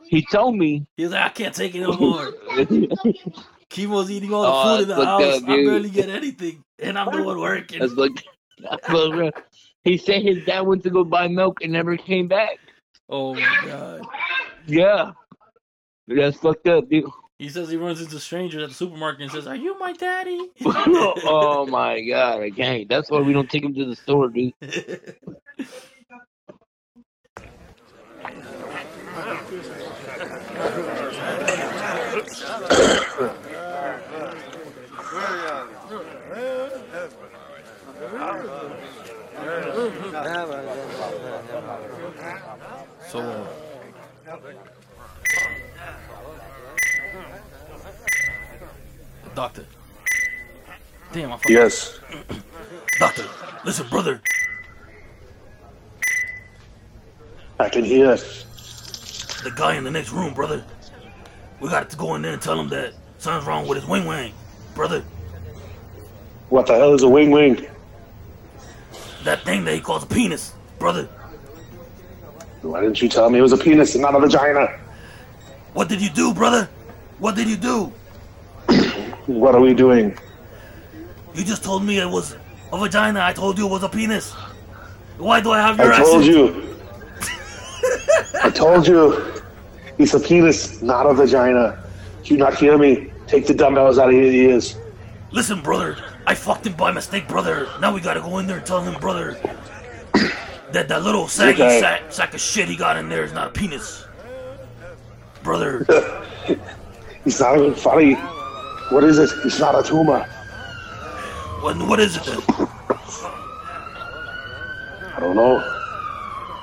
He 0.09 0.25
told 0.31 0.55
me. 0.55 0.85
He's 0.95 1.11
like, 1.11 1.23
I 1.23 1.29
can't 1.29 1.53
take 1.53 1.75
it 1.75 1.81
no 1.81 1.93
more. 1.93 2.31
Kemo's 3.69 4.09
eating 4.09 4.33
all 4.33 4.43
the 4.43 4.49
oh, 4.49 4.77
food 4.77 4.81
in 4.83 4.87
the 4.87 5.05
house. 5.05 5.23
Up, 5.23 5.43
I 5.43 5.45
barely 5.45 5.89
get 5.89 6.09
anything, 6.09 6.63
and 6.79 6.97
I'm 6.97 7.11
the 7.11 7.23
one 7.23 7.39
working. 7.39 7.79
That's 7.79 7.93
like, 7.93 8.23
that's 8.59 9.41
he 9.83 9.97
said 9.97 10.23
his 10.23 10.43
dad 10.45 10.61
went 10.61 10.83
to 10.83 10.89
go 10.89 11.03
buy 11.03 11.27
milk 11.27 11.59
and 11.61 11.71
never 11.71 11.95
came 11.95 12.27
back. 12.27 12.57
Oh 13.09 13.35
my 13.35 13.61
god. 13.65 14.01
Yeah. 14.65 15.11
That's 16.07 16.37
fucked 16.37 16.67
up, 16.67 16.89
dude. 16.89 17.05
He 17.39 17.49
says 17.49 17.69
he 17.69 17.77
runs 17.77 18.01
into 18.01 18.19
strangers 18.19 18.63
at 18.63 18.69
the 18.69 18.75
supermarket 18.75 19.21
and 19.21 19.31
says, 19.31 19.45
"Are 19.45 19.55
you 19.55 19.77
my 19.77 19.93
daddy?" 19.93 20.49
oh 20.65 21.67
my 21.67 22.01
god, 22.01 22.41
I 22.41 22.49
can't. 22.49 22.89
That's 22.89 23.11
why 23.11 23.19
we 23.19 23.31
don't 23.31 23.49
take 23.49 23.63
him 23.63 23.75
to 23.75 23.85
the 23.85 23.95
store, 23.95 24.29
dude. 24.29 24.53
so. 43.09 43.47
Doctor. 49.35 49.65
Damn, 51.13 51.31
I 51.31 51.39
Yes. 51.47 51.99
Doctor, 52.99 53.23
listen, 53.65 53.87
brother. 53.89 54.21
I 57.59 57.69
can 57.69 57.83
hear. 57.83 58.17
The 59.43 59.51
guy 59.55 59.75
in 59.75 59.83
the 59.83 59.91
next 59.91 60.11
room, 60.11 60.33
brother. 60.33 60.65
We 61.59 61.69
got 61.69 61.89
to 61.89 61.97
go 61.97 62.15
in 62.15 62.21
there 62.21 62.33
and 62.33 62.41
tell 62.41 62.59
him 62.59 62.69
that 62.69 62.93
something's 63.17 63.47
wrong 63.47 63.67
with 63.67 63.79
his 63.79 63.87
wing 63.87 64.05
wing, 64.05 64.33
brother. 64.75 65.03
What 66.49 66.67
the 66.67 66.75
hell 66.75 66.93
is 66.93 67.03
a 67.03 67.09
wing 67.09 67.31
wing? 67.31 67.67
That 69.23 69.43
thing 69.43 69.65
that 69.65 69.73
he 69.73 69.81
calls 69.81 70.03
a 70.03 70.07
penis, 70.07 70.53
brother. 70.79 71.05
Why 72.61 72.81
didn't 72.81 73.01
you 73.01 73.09
tell 73.09 73.29
me 73.29 73.39
it 73.39 73.41
was 73.41 73.53
a 73.53 73.57
penis 73.57 73.95
and 73.95 74.01
not 74.01 74.15
a 74.15 74.19
vagina? 74.19 74.79
What 75.73 75.89
did 75.89 76.01
you 76.01 76.09
do, 76.09 76.33
brother? 76.33 76.69
What 77.19 77.35
did 77.35 77.47
you 77.47 77.57
do? 77.57 77.93
What 79.27 79.55
are 79.55 79.59
we 79.61 79.73
doing? 79.73 80.17
You 81.35 81.43
just 81.43 81.61
told 81.61 81.83
me 81.83 81.99
it 81.99 82.09
was 82.09 82.37
a 82.71 82.77
vagina. 82.77 83.19
I 83.21 83.33
told 83.33 83.57
you 83.57 83.67
it 83.67 83.69
was 83.69 83.83
a 83.83 83.89
penis. 83.89 84.31
Why 85.17 85.41
do 85.41 85.51
I 85.51 85.59
have 85.59 85.77
your 85.77 85.91
I 85.91 85.97
told 85.97 86.25
you. 86.25 86.75
I 88.43 88.49
told 88.49 88.87
you. 88.87 89.36
It's 89.97 90.13
a 90.13 90.19
penis, 90.19 90.81
not 90.81 91.05
a 91.05 91.13
vagina. 91.13 91.77
Do 92.23 92.33
you 92.33 92.39
not 92.39 92.55
hear 92.55 92.77
me? 92.77 93.11
Take 93.27 93.47
the 93.47 93.53
dumbbells 93.53 93.97
out 93.97 94.09
of 94.09 94.13
your 94.15 94.23
ears. 94.23 94.77
Listen, 95.31 95.61
brother. 95.61 95.97
I 96.25 96.35
fucked 96.35 96.65
him 96.65 96.73
by 96.73 96.91
mistake, 96.91 97.27
brother. 97.27 97.67
Now 97.81 97.93
we 97.93 98.01
gotta 98.01 98.21
go 98.21 98.37
in 98.39 98.47
there 98.47 98.57
and 98.57 98.65
tell 98.65 98.81
him, 98.81 98.99
brother, 98.99 99.37
that 100.71 100.87
that 100.89 101.03
little 101.03 101.27
saggy 101.27 101.63
Okay. 101.63 101.79
sack, 101.79 102.01
sack 102.11 102.33
of 102.33 102.39
shit 102.41 102.67
he 102.67 102.75
got 102.75 102.97
in 102.97 103.09
there 103.09 103.23
is 103.23 103.33
not 103.33 103.47
a 103.47 103.49
penis. 103.51 104.05
Brother, 105.43 105.85
He's 107.23 107.39
not 107.39 107.57
even 107.57 107.73
funny. 107.75 108.13
What 108.89 109.03
is 109.03 109.17
it? 109.19 109.29
It's 109.45 109.59
not 109.59 109.77
a 109.77 109.83
tumor. 109.87 110.23
what, 111.61 111.77
what 111.87 111.99
is 111.99 112.15
it 112.17 112.23
then? 112.23 112.39
I 115.15 115.19
don't 115.19 115.35
know. 115.35 115.61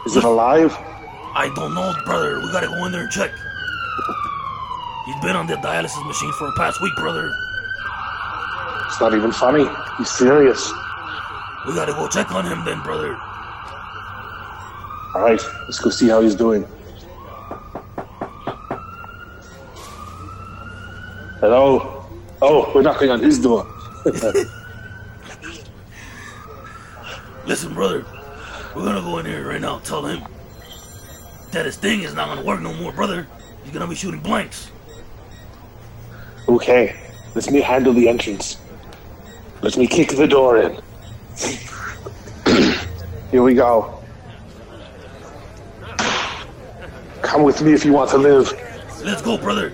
Is 0.07 0.17
it 0.17 0.25
alive? 0.25 0.77
I 1.37 1.53
don't 1.57 1.75
know, 1.75 1.93
brother. 2.05 2.39
We 2.41 2.53
gotta 2.53 2.69
go 2.69 2.87
in 2.87 2.93
there 2.93 3.03
and 3.03 3.11
check. 3.11 3.33
He's 5.05 5.17
been 5.21 5.35
on 5.35 5.49
the 5.49 5.57
dialysis 5.57 6.07
machine 6.07 6.33
for 6.33 6.47
the 6.47 6.53
past 6.57 6.81
week, 6.81 6.95
brother. 6.95 7.29
It's 8.87 9.01
not 9.01 9.15
even 9.15 9.33
funny. 9.33 9.67
He's 9.99 10.11
serious. 10.11 10.73
We 11.67 11.75
gotta 11.75 11.93
go 11.93 12.07
check 12.09 12.31
on 12.33 12.47
him 12.47 12.65
then, 12.65 12.81
brother. 12.83 13.17
All 15.15 15.23
right, 15.23 15.41
let's 15.63 15.81
go 15.81 15.91
see 15.91 16.09
how 16.09 16.21
he's 16.21 16.37
doing. 16.37 16.65
Hello. 21.41 22.07
Oh, 22.41 22.71
we're 22.75 22.83
knocking 22.83 23.11
on 23.11 23.21
his 23.21 23.41
door. 23.41 23.67
Listen, 27.45 27.75
brother. 27.75 28.07
We're 28.77 28.85
gonna 28.85 29.01
go 29.01 29.19
in 29.19 29.27
here 29.27 29.47
right 29.47 29.61
now. 29.61 29.81
Tell 29.81 30.07
him 30.07 30.25
that 31.55 31.65
his 31.65 31.77
thing 31.77 32.03
is 32.03 32.15
not 32.15 32.29
gonna 32.29 32.43
work 32.43 32.61
no 32.61 32.75
more, 32.75 32.93
brother. 32.93 33.27
He's 33.63 33.73
gonna 33.73 33.87
be 33.87 33.95
shooting 33.95 34.21
blanks. 34.21 34.71
Okay, 36.49 36.97
let 37.35 37.51
me 37.51 37.61
handle 37.61 37.93
the 37.93 38.09
entrance. 38.09 38.59
Let 39.63 39.77
me 39.77 39.87
kick 39.87 40.11
the 40.11 40.27
door 40.27 40.59
in. 40.59 40.81
Here 43.31 43.43
we 43.43 43.55
go. 43.55 44.03
Come 47.23 47.45
with 47.45 47.63
me 47.63 47.73
if 47.73 47.85
you 47.85 47.93
want 47.93 48.11
to 48.11 48.19
live. 48.19 48.53
Let's 49.03 49.23
go, 49.23 49.39
brother. 49.39 49.71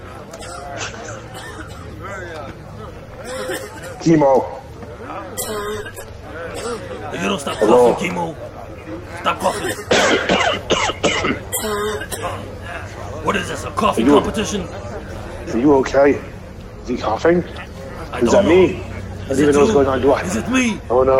Chemo. 4.00 4.60
If 7.12 7.22
you 7.22 7.28
don't 7.28 7.40
stop 7.40 7.56
Hello. 7.56 7.94
coughing, 7.94 8.12
chemo, 8.12 8.36
stop 9.20 9.40
coughing. 9.40 10.96
what 13.24 13.36
is 13.36 13.48
this? 13.48 13.64
A 13.64 13.70
coughing 13.72 14.06
Are 14.06 14.08
you- 14.08 14.14
competition? 14.20 14.62
Are 14.62 15.58
you 15.58 15.74
okay? 15.76 16.20
Is 16.82 16.88
he 16.88 16.96
coughing? 16.96 17.42
I 18.12 18.20
Is 18.20 18.32
that 18.32 18.44
know. 18.44 18.50
me? 18.50 18.82
I 19.24 19.28
don't 19.28 19.38
even 19.40 19.54
know 19.54 19.60
what's 19.60 19.72
going 19.72 19.86
on. 19.86 20.00
Do 20.00 20.12
I? 20.12 20.22
Is 20.22 20.36
it 20.36 20.48
me? 20.50 20.80
Oh 20.90 21.02
no. 21.02 21.18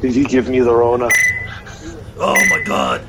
Did 0.00 0.12
he 0.12 0.24
give 0.24 0.48
me 0.48 0.60
the 0.60 0.74
Rona? 0.74 1.08
Oh 2.18 2.34
my 2.50 2.62
god. 2.66 3.02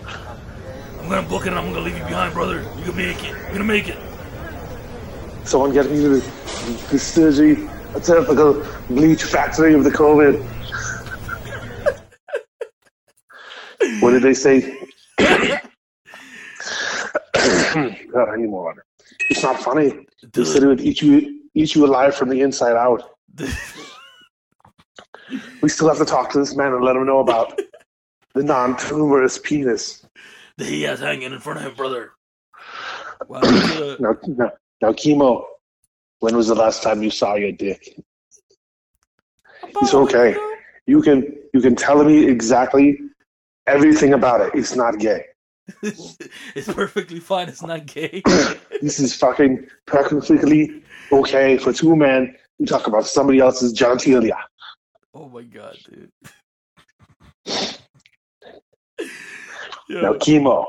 I'm 0.99 1.09
gonna 1.09 1.27
book 1.27 1.43
it 1.45 1.49
and 1.49 1.57
I'm 1.59 1.71
gonna 1.71 1.85
leave 1.85 1.97
you 1.97 2.03
behind, 2.03 2.33
brother. 2.33 2.61
You're 2.77 2.87
gonna 2.87 2.93
make 2.97 3.23
it. 3.23 3.29
You're 3.29 3.51
gonna 3.53 3.63
make 3.63 3.87
it. 3.89 3.97
Someone 5.43 5.73
get 5.73 5.89
me 5.89 5.97
to 6.01 6.09
the, 6.09 6.31
the 6.91 6.99
surgery, 6.99 7.67
a 7.95 7.99
typical 7.99 8.65
bleach 8.89 9.23
factory 9.23 9.73
of 9.73 9.83
the 9.83 9.89
COVID. 9.91 10.43
what 14.01 14.11
did 14.11 14.23
they 14.23 14.33
say? 14.33 14.77
God, 18.17 18.29
I 18.29 18.35
need. 18.37 18.49
It's 19.29 19.43
not 19.43 19.59
funny. 19.59 20.07
They 20.33 20.43
said 20.43 20.63
it 20.63 20.67
would 20.67 20.81
eat 20.81 21.03
you, 21.03 21.41
eat 21.53 21.75
you 21.75 21.85
alive 21.85 22.15
from 22.15 22.29
the 22.29 22.41
inside 22.41 22.75
out. 22.75 23.03
We 25.61 25.67
still 25.67 25.89
have 25.89 25.97
to 25.97 26.05
talk 26.05 26.31
to 26.31 26.39
this 26.39 26.55
man 26.55 26.71
and 26.71 26.81
let 26.81 26.95
him 26.95 27.05
know 27.05 27.19
about 27.19 27.59
the 28.33 28.43
non-tumorous 28.43 29.37
penis. 29.39 30.05
that 30.55 30.65
he 30.67 30.83
has 30.83 31.01
hanging 31.01 31.33
in 31.33 31.39
front 31.41 31.59
of 31.59 31.65
him, 31.65 31.73
brother. 31.75 32.11
Wow. 33.27 33.41
uh, 33.43 33.97
Now, 33.99 34.15
now, 34.25 34.51
now, 34.81 34.91
chemo. 34.93 35.43
When 36.19 36.37
was 36.37 36.47
the 36.47 36.55
last 36.55 36.81
time 36.81 37.03
you 37.03 37.09
saw 37.09 37.35
your 37.35 37.51
dick? 37.51 37.99
It's 39.81 39.93
okay. 39.93 40.37
You 40.85 41.01
can 41.01 41.35
you 41.53 41.59
can 41.59 41.75
tell 41.75 42.01
me 42.05 42.25
exactly 42.25 42.97
everything 43.67 44.13
about 44.13 44.39
it. 44.41 44.51
It's 44.55 44.75
not 44.77 44.97
gay. 44.97 45.25
It's 45.83 46.71
perfectly 46.73 47.19
fine. 47.19 47.49
It's 47.49 47.61
not 47.61 47.85
gay. 47.85 48.21
This 48.81 48.99
is 48.99 49.15
fucking 49.15 49.67
perfectly 49.87 50.83
okay 51.11 51.57
for 51.57 51.73
two 51.73 51.95
men 51.95 52.35
who 52.59 52.65
talk 52.65 52.85
about 52.85 53.07
somebody 53.07 53.39
else's 53.39 53.73
genitalia. 53.73 54.37
Oh 55.13 55.27
my 55.29 55.43
god, 55.43 55.77
dude. 55.89 56.11
Now, 59.89 60.13
chemo. 60.15 60.65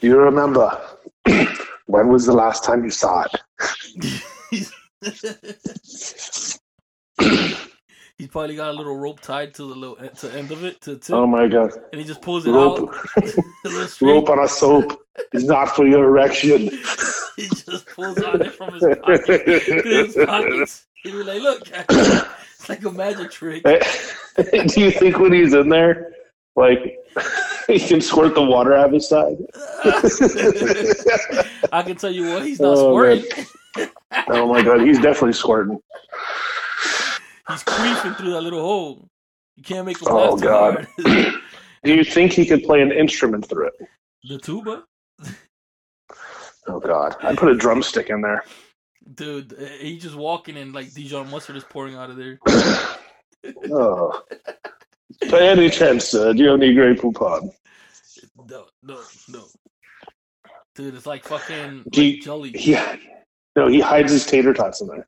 Do 0.00 0.06
you 0.06 0.16
remember 0.18 0.80
when 1.86 2.08
was 2.08 2.24
the 2.24 2.32
last 2.32 2.64
time 2.64 2.82
you 2.82 2.90
saw 2.90 3.26
it? 3.26 4.22
He's 8.18 8.26
probably 8.26 8.56
got 8.56 8.70
a 8.70 8.72
little 8.72 8.96
rope 8.96 9.20
tied 9.20 9.54
to 9.54 9.62
the 9.62 9.74
little 9.76 9.94
to 9.96 10.28
the 10.28 10.36
end 10.38 10.50
of 10.50 10.64
it 10.64 10.80
to 10.82 10.96
tip, 10.96 11.14
Oh 11.14 11.24
my 11.26 11.46
god. 11.46 11.70
and 11.92 12.00
he 12.00 12.04
just 12.06 12.20
pulls 12.20 12.46
it 12.46 12.50
Rope, 12.50 12.90
out. 12.90 12.96
a 13.16 13.20
little 13.68 13.86
straight. 13.86 14.08
rope 14.12 14.28
on 14.30 14.40
a 14.40 14.48
soap 14.48 15.00
is 15.32 15.44
not 15.44 15.66
for 15.76 15.86
your 15.86 16.04
erection. 16.04 16.70
He 17.38 17.46
just 17.46 17.86
pulls 17.86 18.20
on 18.20 18.42
it 18.42 18.52
from 18.52 18.74
his 18.74 18.82
pocket. 19.00 19.42
his 19.86 20.16
pockets. 20.26 20.86
He'd 21.04 21.12
be 21.12 21.22
like, 21.22 21.40
"Look, 21.40 21.68
it's 21.72 22.68
like 22.68 22.84
a 22.84 22.90
magic 22.90 23.30
trick." 23.30 23.62
Do 23.62 24.80
you 24.80 24.90
think 24.90 25.20
when 25.20 25.32
he's 25.32 25.54
in 25.54 25.68
there, 25.68 26.14
like 26.56 26.98
he 27.68 27.78
can 27.78 28.00
squirt 28.00 28.34
the 28.34 28.42
water 28.42 28.74
out 28.74 28.86
of 28.86 28.92
his 28.92 29.08
side? 29.08 29.36
I 31.72 31.82
can 31.84 31.94
tell 31.94 32.10
you 32.10 32.28
what, 32.32 32.44
he's 32.44 32.58
not 32.58 32.76
Oh, 32.76 32.90
squirting. 32.90 33.24
Oh 34.26 34.48
my 34.52 34.60
god, 34.62 34.80
he's 34.80 34.98
definitely 34.98 35.34
squirting. 35.34 35.78
He's 37.48 37.62
creeping 37.62 38.14
through 38.14 38.30
that 38.32 38.42
little 38.42 38.60
hole. 38.60 39.08
You 39.56 39.62
can't 39.62 39.86
make 39.86 40.00
him 40.00 40.08
Oh, 40.10 40.36
God. 40.36 40.86
Do 41.04 41.94
you 41.94 42.04
think 42.04 42.32
he 42.32 42.44
could 42.46 42.62
play 42.64 42.80
an 42.82 42.92
instrument 42.92 43.48
through 43.48 43.68
it? 43.68 43.74
the 44.24 44.38
tuba, 44.38 44.84
Oh 46.66 46.80
god, 46.80 47.16
I 47.22 47.34
put 47.34 47.48
a 47.50 47.54
drumstick 47.56 48.10
in 48.10 48.20
there. 48.20 48.44
dude. 49.14 49.54
uh, 49.54 49.64
He's 49.80 50.02
just 50.02 50.16
walking 50.16 50.56
and 50.58 50.74
like 50.74 50.92
Dijon 50.92 51.30
mustard 51.30 51.56
is 51.56 51.64
pouring 51.64 51.94
out 51.94 52.10
of 52.10 52.16
there. 52.16 52.38
Oh. 53.70 54.20
By 55.30 55.40
any 55.40 55.70
chance, 55.70 56.04
sir, 56.06 56.32
do 56.32 56.42
you 56.42 56.48
have 56.50 56.60
any 56.60 56.74
Grey 56.74 56.94
Poupon? 56.94 57.50
No, 58.50 58.66
no, 58.82 59.00
no. 59.28 59.44
Dude, 60.74 60.94
it's 60.96 61.06
like 61.06 61.24
fucking 61.24 61.78
like 61.84 61.94
He- 61.94 62.18
jelly. 62.18 62.50
He, 62.50 62.76
no, 63.56 63.68
he 63.68 63.80
hides 63.80 64.10
his 64.12 64.26
tater 64.26 64.52
tots 64.52 64.80
in 64.80 64.88
there. 64.88 65.06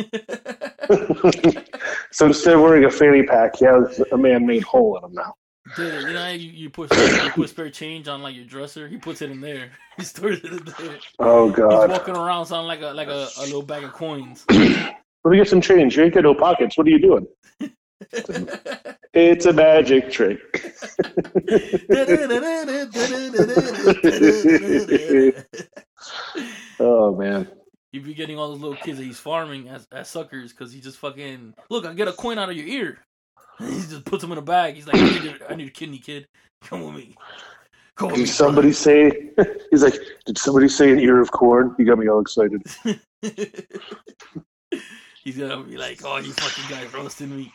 so 2.10 2.26
instead 2.26 2.54
of 2.54 2.60
wearing 2.60 2.84
a 2.84 2.90
fanny 2.90 3.22
pack, 3.22 3.56
he 3.56 3.64
has 3.64 4.00
a 4.12 4.16
man-made 4.16 4.62
hole 4.62 4.98
in 4.98 5.04
him 5.04 5.14
now. 5.14 5.34
Dude, 5.76 6.02
you 6.02 6.14
know 6.14 6.22
how 6.22 6.30
you, 6.30 6.50
you 6.50 6.70
put 6.70 6.92
you 6.96 7.30
put 7.30 7.48
spare 7.48 7.70
change 7.70 8.08
on 8.08 8.22
like 8.22 8.34
your 8.34 8.44
dresser? 8.44 8.88
He 8.88 8.96
puts 8.96 9.22
it 9.22 9.30
in 9.30 9.40
there. 9.40 9.70
He 9.96 10.04
stores 10.04 10.38
it 10.38 10.52
in 10.52 10.64
there. 10.64 10.98
Oh 11.18 11.50
god! 11.50 11.90
He's 11.90 11.98
walking 11.98 12.16
around 12.16 12.46
sounding 12.46 12.66
like 12.66 12.80
a 12.80 12.94
like 12.94 13.08
a, 13.08 13.28
a 13.38 13.42
little 13.42 13.62
bag 13.62 13.84
of 13.84 13.92
coins. 13.92 14.46
Let 14.50 14.94
me 15.26 15.36
get 15.36 15.48
some 15.48 15.60
change. 15.60 15.96
You 15.96 16.04
ain't 16.04 16.14
got 16.14 16.22
no 16.22 16.34
pockets. 16.34 16.78
What 16.78 16.86
are 16.86 16.90
you 16.90 17.00
doing? 17.00 17.26
It's 19.12 19.44
a 19.44 19.52
magic 19.52 20.12
trick. 20.12 20.38
Oh 26.78 27.16
man. 27.16 27.48
He'd 27.92 28.04
be 28.04 28.14
getting 28.14 28.38
all 28.38 28.50
those 28.50 28.60
little 28.60 28.76
kids 28.76 28.98
that 28.98 29.04
he's 29.04 29.18
farming 29.18 29.68
as, 29.68 29.86
as 29.90 30.08
suckers 30.08 30.52
because 30.52 30.72
he 30.72 30.80
just 30.80 30.98
fucking 30.98 31.54
look. 31.70 31.84
I 31.84 31.92
get 31.94 32.06
a 32.08 32.12
coin 32.12 32.38
out 32.38 32.48
of 32.48 32.56
your 32.56 32.66
ear. 32.66 32.98
And 33.58 33.72
he 33.72 33.80
just 33.80 34.04
puts 34.04 34.22
them 34.22 34.32
in 34.32 34.38
a 34.38 34.42
bag. 34.42 34.74
He's 34.74 34.86
like, 34.86 34.96
I 34.96 35.10
need, 35.10 35.24
a, 35.40 35.52
I 35.52 35.54
need 35.56 35.68
a 35.68 35.72
kidney, 35.72 35.98
kid. 35.98 36.26
Come 36.62 36.84
with 36.84 36.94
me. 36.94 37.16
Come 37.96 38.08
with 38.08 38.18
me. 38.18 38.24
Did 38.26 38.32
somebody 38.32 38.72
say? 38.72 39.30
He's 39.70 39.82
like, 39.82 39.94
did 40.24 40.38
somebody 40.38 40.68
say 40.68 40.90
an 40.92 41.00
ear 41.00 41.20
of 41.20 41.32
corn? 41.32 41.74
You 41.78 41.84
got 41.84 41.98
me 41.98 42.08
all 42.08 42.20
excited. 42.20 42.62
he's 45.24 45.36
gonna 45.36 45.62
be 45.64 45.76
like, 45.76 46.00
oh, 46.04 46.18
you 46.18 46.32
fucking 46.32 46.64
guys 46.76 46.92
roasting 46.94 47.34
me. 47.36 47.52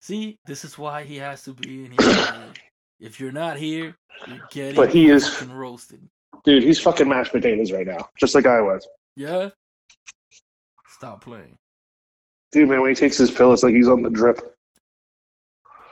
See, 0.00 0.38
this 0.46 0.64
is 0.64 0.78
why 0.78 1.04
he 1.04 1.16
has 1.16 1.42
to 1.44 1.52
be 1.54 1.86
in 1.86 1.92
here. 1.92 2.34
If 3.00 3.20
you're 3.20 3.32
not 3.32 3.56
here, 3.56 3.96
you're 4.26 4.40
getting 4.50 4.74
But 4.76 4.90
he 4.90 5.10
is, 5.10 5.28
fucking 5.28 5.52
roasted. 5.52 6.00
dude. 6.44 6.62
He's 6.62 6.80
fucking 6.80 7.08
mashed 7.08 7.32
potatoes 7.32 7.72
right 7.72 7.86
now, 7.86 8.08
just 8.18 8.34
like 8.34 8.46
I 8.46 8.60
was. 8.60 8.86
Yeah. 9.16 9.50
Stop 10.96 11.22
playing. 11.22 11.58
Dude, 12.52 12.70
man, 12.70 12.80
when 12.80 12.88
he 12.88 12.94
takes 12.94 13.18
his 13.18 13.30
pill, 13.30 13.52
it's 13.52 13.62
like 13.62 13.74
he's 13.74 13.86
on 13.88 14.02
the 14.02 14.08
drip. 14.08 14.56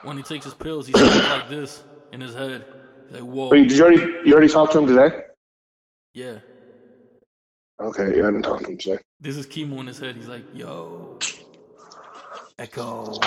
When 0.03 0.17
he 0.17 0.23
takes 0.23 0.47
his 0.47 0.55
pills, 0.55 0.87
he 0.87 0.95
sounds 0.95 1.29
like 1.29 1.49
this 1.51 1.83
in 2.13 2.23
his 2.23 2.35
head. 2.35 2.65
He's 3.09 3.21
like, 3.21 3.31
whoa, 3.31 3.51
Wait, 3.51 3.69
did 3.69 3.77
you 3.77 3.85
already? 3.85 4.03
You 4.27 4.33
already 4.33 4.49
talked 4.49 4.73
to 4.73 4.79
him 4.79 4.87
today? 4.87 5.11
yeah. 6.15 6.39
Okay, 7.81 8.17
yeah, 8.17 8.23
I 8.23 8.31
didn't 8.31 8.43
talk 8.45 8.61
to 8.61 8.69
him 8.71 8.79
today. 8.79 8.99
This 9.21 9.37
is 9.37 9.47
chemo 9.47 9.81
in 9.81 9.89
his 9.89 9.99
head. 9.99 10.17
He's 10.17 10.29
like, 10.29 10.45
yo, 10.55 11.19
Echo. 12.59 13.19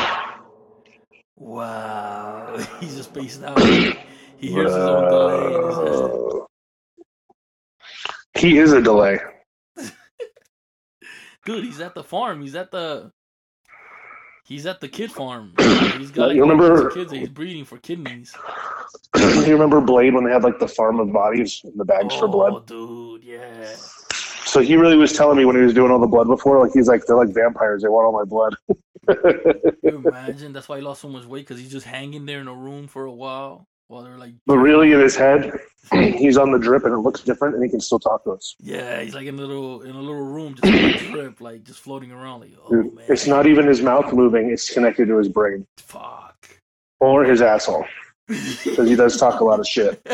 Wow. 1.35 2.57
He's 2.79 2.95
just 2.95 3.09
spaced 3.09 3.43
out. 3.43 3.61
He 3.61 4.47
hears 4.51 4.73
his 4.73 4.83
own 4.83 5.09
delay 5.11 5.53
in 5.53 5.67
his 5.67 5.77
head. 5.77 6.11
He 8.35 8.57
is 8.57 8.71
a 8.71 8.81
delay. 8.81 9.19
Dude, 11.47 11.63
he's 11.63 11.79
at 11.79 11.95
the 11.95 12.03
farm. 12.03 12.41
He's 12.41 12.55
at 12.55 12.71
the 12.71 13.13
He's 14.43 14.65
at 14.65 14.81
the 14.81 14.89
kid 14.89 15.11
farm. 15.11 15.53
He's 15.97 16.11
got 16.11 16.27
like, 16.27 16.35
You 16.35 16.41
remember- 16.41 16.89
kids 16.89 17.11
that 17.11 17.17
he's 17.17 17.29
breeding 17.29 17.63
for 17.63 17.77
kidneys. 17.77 18.33
you 19.17 19.53
remember 19.53 19.79
Blade 19.81 20.13
when 20.13 20.25
they 20.25 20.31
had 20.31 20.43
like 20.43 20.59
the 20.59 20.67
farm 20.67 20.99
of 20.99 21.11
bodies 21.13 21.61
and 21.63 21.73
the 21.77 21.85
bags 21.85 22.13
for 22.15 22.27
blood? 22.27 22.53
Oh, 22.53 22.59
dude, 22.59 23.23
yeah. 23.23 23.75
So 24.45 24.59
he 24.59 24.75
really 24.75 24.97
was 24.97 25.13
telling 25.13 25.37
me 25.37 25.45
when 25.45 25.55
he 25.55 25.61
was 25.61 25.73
doing 25.73 25.89
all 25.91 25.99
the 25.99 26.07
blood 26.07 26.27
before, 26.27 26.61
like 26.61 26.73
he's 26.73 26.87
like 26.89 27.05
they're 27.05 27.17
like 27.17 27.33
vampires. 27.33 27.81
They 27.83 27.89
want 27.89 28.05
all 28.05 28.13
my 28.13 28.25
blood. 28.25 28.55
You 29.83 30.01
imagine? 30.05 30.51
That's 30.51 30.67
why 30.67 30.77
he 30.77 30.81
lost 30.83 31.01
so 31.01 31.07
much 31.09 31.25
weight 31.25 31.45
because 31.47 31.61
he's 31.61 31.71
just 31.71 31.85
hanging 31.85 32.25
there 32.25 32.39
in 32.41 32.47
a 32.49 32.55
room 32.55 32.87
for 32.87 33.05
a 33.05 33.11
while 33.11 33.67
while 33.87 34.03
they're 34.03 34.17
like, 34.17 34.33
But 34.45 34.57
really, 34.57 34.91
in 34.91 34.99
his 34.99 35.15
head, 35.15 35.51
he's 35.91 36.37
on 36.37 36.51
the 36.51 36.59
drip, 36.59 36.83
and 36.85 36.93
it 36.93 36.97
looks 36.97 37.21
different, 37.21 37.55
and 37.55 37.63
he 37.63 37.69
can 37.69 37.79
still 37.79 37.99
talk 37.99 38.23
to 38.25 38.31
us. 38.31 38.55
yeah, 38.59 39.01
he's 39.01 39.13
like 39.15 39.27
in 39.27 39.35
a 39.35 39.41
little 39.41 39.81
in 39.81 39.95
a 39.95 39.99
little 39.99 40.25
room, 40.25 40.55
just 40.55 40.73
on 40.73 40.79
a 40.89 40.97
trip, 41.13 41.41
like 41.41 41.63
just 41.63 41.79
floating 41.79 42.11
around, 42.11 42.41
like, 42.41 42.53
oh 42.65 42.69
Dude, 42.69 42.93
man, 42.93 43.05
it's 43.09 43.27
not 43.27 43.47
even 43.47 43.65
his 43.67 43.81
mouth 43.81 44.11
moving; 44.13 44.49
it's 44.49 44.71
connected 44.73 45.07
to 45.07 45.17
his 45.17 45.29
brain 45.29 45.65
fuck. 45.77 46.35
or 46.99 47.23
his 47.23 47.41
asshole 47.41 47.85
because 48.27 48.89
he 48.89 48.95
does 48.95 49.17
talk 49.17 49.39
a 49.39 49.43
lot 49.45 49.59
of 49.59 49.67
shit. 49.67 50.01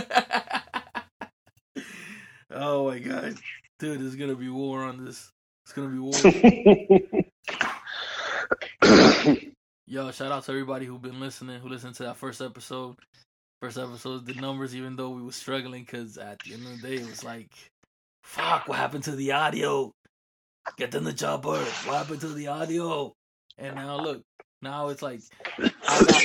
oh 2.52 2.88
my 2.90 3.00
god, 3.00 3.36
dude, 3.80 4.00
there's 4.02 4.16
gonna 4.16 4.36
be 4.36 4.50
war 4.50 4.84
on 4.84 5.04
this. 5.04 5.32
It's 5.66 5.74
gonna 5.74 5.90
be 5.90 6.00
war. 6.00 6.14
Yo, 9.86 10.12
shout 10.12 10.32
out 10.32 10.44
to 10.44 10.52
everybody 10.52 10.86
who've 10.86 11.02
been 11.02 11.20
listening, 11.20 11.60
who 11.60 11.68
listened 11.70 11.96
to 11.96 12.04
that 12.04 12.18
first 12.18 12.42
episode. 12.42 12.96
First 13.64 13.78
episode 13.78 14.26
did 14.26 14.42
numbers, 14.42 14.76
even 14.76 14.98
though 14.98 15.12
we 15.12 15.22
were 15.22 15.32
struggling, 15.32 15.84
because 15.84 16.18
at 16.18 16.38
the 16.40 16.54
end 16.54 16.66
of 16.66 16.82
the 16.82 16.86
day, 16.86 16.96
it 16.96 17.10
was 17.10 17.24
like, 17.24 17.50
fuck, 18.22 18.68
what 18.68 18.78
happened 18.78 19.06
to 19.06 19.16
the 19.16 19.32
audio? 19.32 19.94
Get 20.76 20.94
in 20.94 21.06
the 21.06 21.14
chopper. 21.14 21.52
What 21.86 21.96
happened 21.96 22.20
to 22.20 22.28
the 22.28 22.48
audio? 22.48 23.14
And 23.58 23.78
now 23.78 24.02
look, 24.02 24.22
now 24.62 24.90
it's 24.90 25.02
like, 25.02 25.22
I 25.58 25.70
got, 25.88 26.24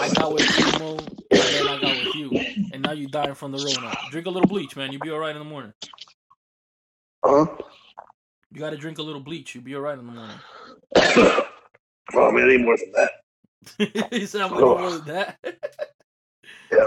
I 0.00 0.14
got 0.14 0.34
with 0.34 0.42
Timo, 0.42 0.98
and 0.98 1.40
then 1.40 1.68
I 1.68 1.80
got 1.80 2.04
with 2.04 2.14
you, 2.16 2.30
and 2.72 2.82
now 2.82 2.90
you 2.90 3.06
dying 3.06 3.34
from 3.34 3.52
the 3.52 3.58
Rona. 3.58 3.96
Drink 4.10 4.26
a 4.26 4.30
little 4.30 4.48
bleach, 4.48 4.74
man. 4.74 4.90
You'll 4.90 5.00
be 5.00 5.12
all 5.12 5.20
right 5.20 5.36
in 5.36 5.38
the 5.38 5.48
morning. 5.48 5.72
huh? 7.24 7.46
You 8.50 8.58
got 8.58 8.70
to 8.70 8.76
drink 8.76 8.98
a 8.98 9.02
little 9.02 9.22
bleach. 9.22 9.54
You'll 9.54 9.62
be 9.62 9.76
all 9.76 9.82
right 9.82 9.96
in 9.96 10.04
the 10.04 10.12
morning. 10.12 10.36
Oh 12.12 12.32
man, 12.32 12.46
I 12.46 12.48
need 12.48 12.64
more 12.64 12.76
than 12.76 12.90
that. 12.96 14.08
he 14.12 14.26
said, 14.26 14.40
I'm 14.40 14.50
going 14.50 14.76
to 14.76 14.82
more 14.82 14.98
than 14.98 15.14
that. 15.14 15.38
Yeah. 16.72 16.86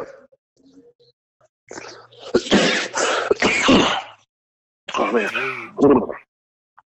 Oh 4.95 5.11
man, 5.11 5.27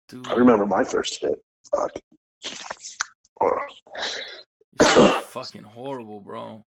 Dude, 0.09 0.27
I 0.27 0.33
remember 0.33 0.65
my 0.65 0.83
first 0.83 1.21
hit. 1.21 1.39
Fuck. 1.71 1.91
Oh. 3.39 3.59
fucking 5.27 5.61
horrible, 5.61 6.19
bro. 6.19 6.65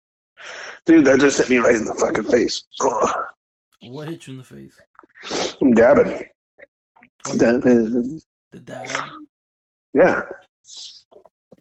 Dude, 0.85 1.05
that 1.05 1.21
just 1.21 1.37
hit 1.37 1.49
me 1.49 1.55
right 1.57 1.75
in 1.75 1.85
the 1.85 1.93
fucking 1.93 2.25
face. 2.25 2.63
Oh, 2.81 3.13
What 3.83 4.09
hit 4.09 4.27
you 4.27 4.33
in 4.33 4.39
the 4.39 4.43
face? 4.43 4.77
I'm 5.61 5.71
dabbing. 5.73 6.27
That- 7.37 8.21
The 8.51 8.59
dab. 8.59 8.89
Yeah. 9.93 10.23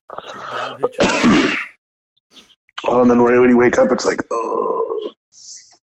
The 0.09 0.33
dab 0.51 0.81
hit 0.81 0.96
you. 0.99 1.53
Oh, 2.87 3.03
and 3.03 3.11
then 3.11 3.23
when 3.23 3.51
you 3.51 3.59
wake 3.59 3.79
up, 3.79 3.93
it's 3.93 4.07
like, 4.07 4.21
oh. 4.31 5.11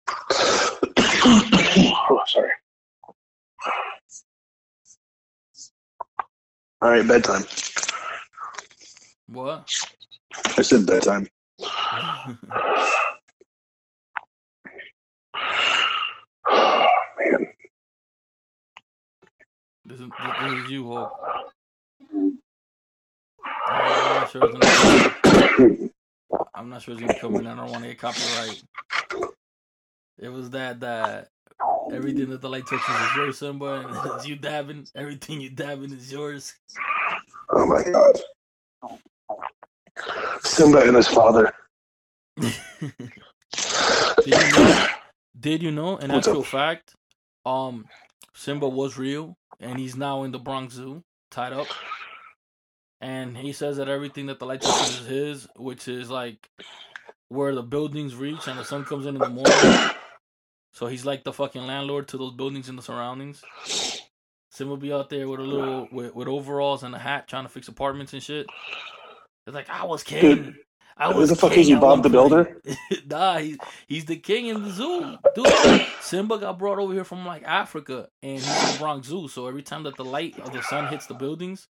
oh, 0.99 2.19
sorry. 2.27 2.49
All 6.81 6.89
right, 6.89 7.07
bedtime. 7.07 7.43
What? 9.27 9.69
I 10.57 10.61
said 10.61 10.85
bedtime. 10.85 11.27
Oh, 11.61 12.37
man. 17.19 17.47
this, 19.85 19.99
is, 19.99 20.09
this 20.09 20.53
is 20.53 20.71
you, 20.71 20.91
Hulk. 20.91 21.11
I'm 23.69 23.69
not 23.69 24.31
sure 24.31 24.41
it's 24.43 25.57
gonna, 25.57 25.89
I'm 26.53 26.69
not 26.69 26.81
sure 26.81 26.93
it's 26.93 27.01
gonna 27.01 27.19
come 27.19 27.35
in. 27.35 27.47
I 27.47 27.55
don't 27.55 27.71
want 27.71 27.83
to 27.83 27.89
get 27.89 27.99
copyright. 27.99 28.63
It 30.19 30.29
was 30.29 30.51
that 30.51 30.79
that 30.81 31.29
everything 31.91 32.29
that 32.29 32.41
the 32.41 32.49
light 32.49 32.65
touches 32.67 32.87
is 32.87 33.15
yours, 33.15 33.37
Simba, 33.39 33.85
and 33.85 34.11
it's 34.15 34.27
you 34.27 34.35
dabbing. 34.35 34.87
Everything 34.95 35.41
you 35.41 35.49
dabbing 35.49 35.91
is 35.91 36.11
yours. 36.11 36.53
Oh, 37.49 37.65
my 37.65 37.83
God. 37.83 38.19
Simba 40.41 40.81
and 40.81 40.95
his 40.95 41.07
father. 41.07 41.51
Did 42.39 42.53
you 44.25 44.31
know? 44.31 44.87
Did 45.39 45.63
you 45.63 45.71
know? 45.71 45.95
Up? 45.97 46.09
actual 46.09 46.43
fact, 46.43 46.95
um, 47.45 47.85
Simba 48.33 48.67
was 48.69 48.97
real, 48.97 49.37
and 49.59 49.77
he's 49.79 49.95
now 49.95 50.23
in 50.23 50.31
the 50.31 50.39
Bronx 50.39 50.75
Zoo, 50.75 51.03
tied 51.29 51.53
up. 51.53 51.67
And 53.01 53.37
he 53.37 53.53
says 53.53 53.77
that 53.77 53.89
everything 53.89 54.27
that 54.27 54.39
the 54.39 54.45
light 54.47 54.61
touches 54.61 55.01
is 55.01 55.07
his, 55.07 55.47
which 55.57 55.87
is 55.87 56.09
like 56.11 56.49
where 57.29 57.55
the 57.55 57.63
buildings 57.63 58.15
reach 58.15 58.47
and 58.47 58.59
the 58.59 58.65
sun 58.65 58.85
comes 58.85 59.07
in 59.07 59.15
in 59.15 59.21
the 59.21 59.29
morning. 59.29 59.91
So 60.73 60.87
he's 60.87 61.05
like 61.05 61.23
the 61.23 61.33
fucking 61.33 61.67
landlord 61.67 62.07
to 62.09 62.17
those 62.17 62.33
buildings 62.33 62.69
and 62.69 62.77
the 62.77 62.83
surroundings. 62.83 63.43
Simba 64.51 64.77
be 64.77 64.93
out 64.93 65.09
there 65.09 65.27
with 65.29 65.39
a 65.39 65.43
little 65.43 65.87
with, 65.91 66.15
with 66.15 66.27
overalls 66.27 66.83
and 66.83 66.95
a 66.95 66.99
hat 66.99 67.27
trying 67.27 67.43
to 67.45 67.49
fix 67.49 67.67
apartments 67.67 68.13
and 68.13 68.23
shit. 68.23 68.47
It's 69.47 69.55
like 69.55 69.69
I 69.69 69.85
was 69.85 70.03
king. 70.03 70.55
I 70.97 71.11
Who 71.11 71.19
was 71.19 71.29
the 71.29 71.35
fuck 71.35 71.53
king 71.53 71.61
is 71.61 71.67
he, 71.67 71.75
Bob 71.75 72.03
the 72.03 72.09
point." 72.09 72.11
Builder? 72.11 72.61
nah, 73.07 73.39
he's 73.39 73.57
he's 73.87 74.05
the 74.05 74.17
king 74.17 74.47
in 74.47 74.63
the 74.63 74.71
zoo. 74.71 75.17
Dude, 75.35 75.47
Simba 76.01 76.37
got 76.39 76.59
brought 76.59 76.79
over 76.79 76.93
here 76.93 77.05
from 77.05 77.25
like 77.25 77.43
Africa 77.43 78.09
and 78.23 78.39
he's 78.45 78.63
in 78.63 78.73
the 78.73 78.77
Bronx 78.79 79.07
Zoo. 79.07 79.27
So 79.27 79.47
every 79.47 79.63
time 79.63 79.83
that 79.83 79.97
the 79.97 80.05
light 80.05 80.39
of 80.39 80.53
the 80.53 80.61
sun 80.63 80.87
hits 80.87 81.07
the 81.07 81.15
buildings, 81.15 81.67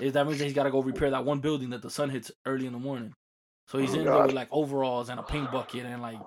is 0.00 0.12
that 0.12 0.26
means 0.26 0.38
that 0.38 0.44
he's 0.44 0.54
gotta 0.54 0.70
go 0.70 0.82
repair 0.82 1.10
that 1.10 1.24
one 1.24 1.40
building 1.40 1.70
that 1.70 1.82
the 1.82 1.90
sun 1.90 2.10
hits 2.10 2.30
early 2.46 2.66
in 2.66 2.72
the 2.72 2.78
morning. 2.78 3.12
So 3.68 3.78
he's 3.78 3.94
Oh, 3.94 3.98
in 4.00 4.04
there 4.04 4.22
with 4.22 4.32
like 4.34 4.48
overalls 4.50 5.08
and 5.08 5.20
a 5.20 5.22
paint 5.22 5.50
bucket 5.52 5.84
and 5.86 6.02
like 6.02 6.18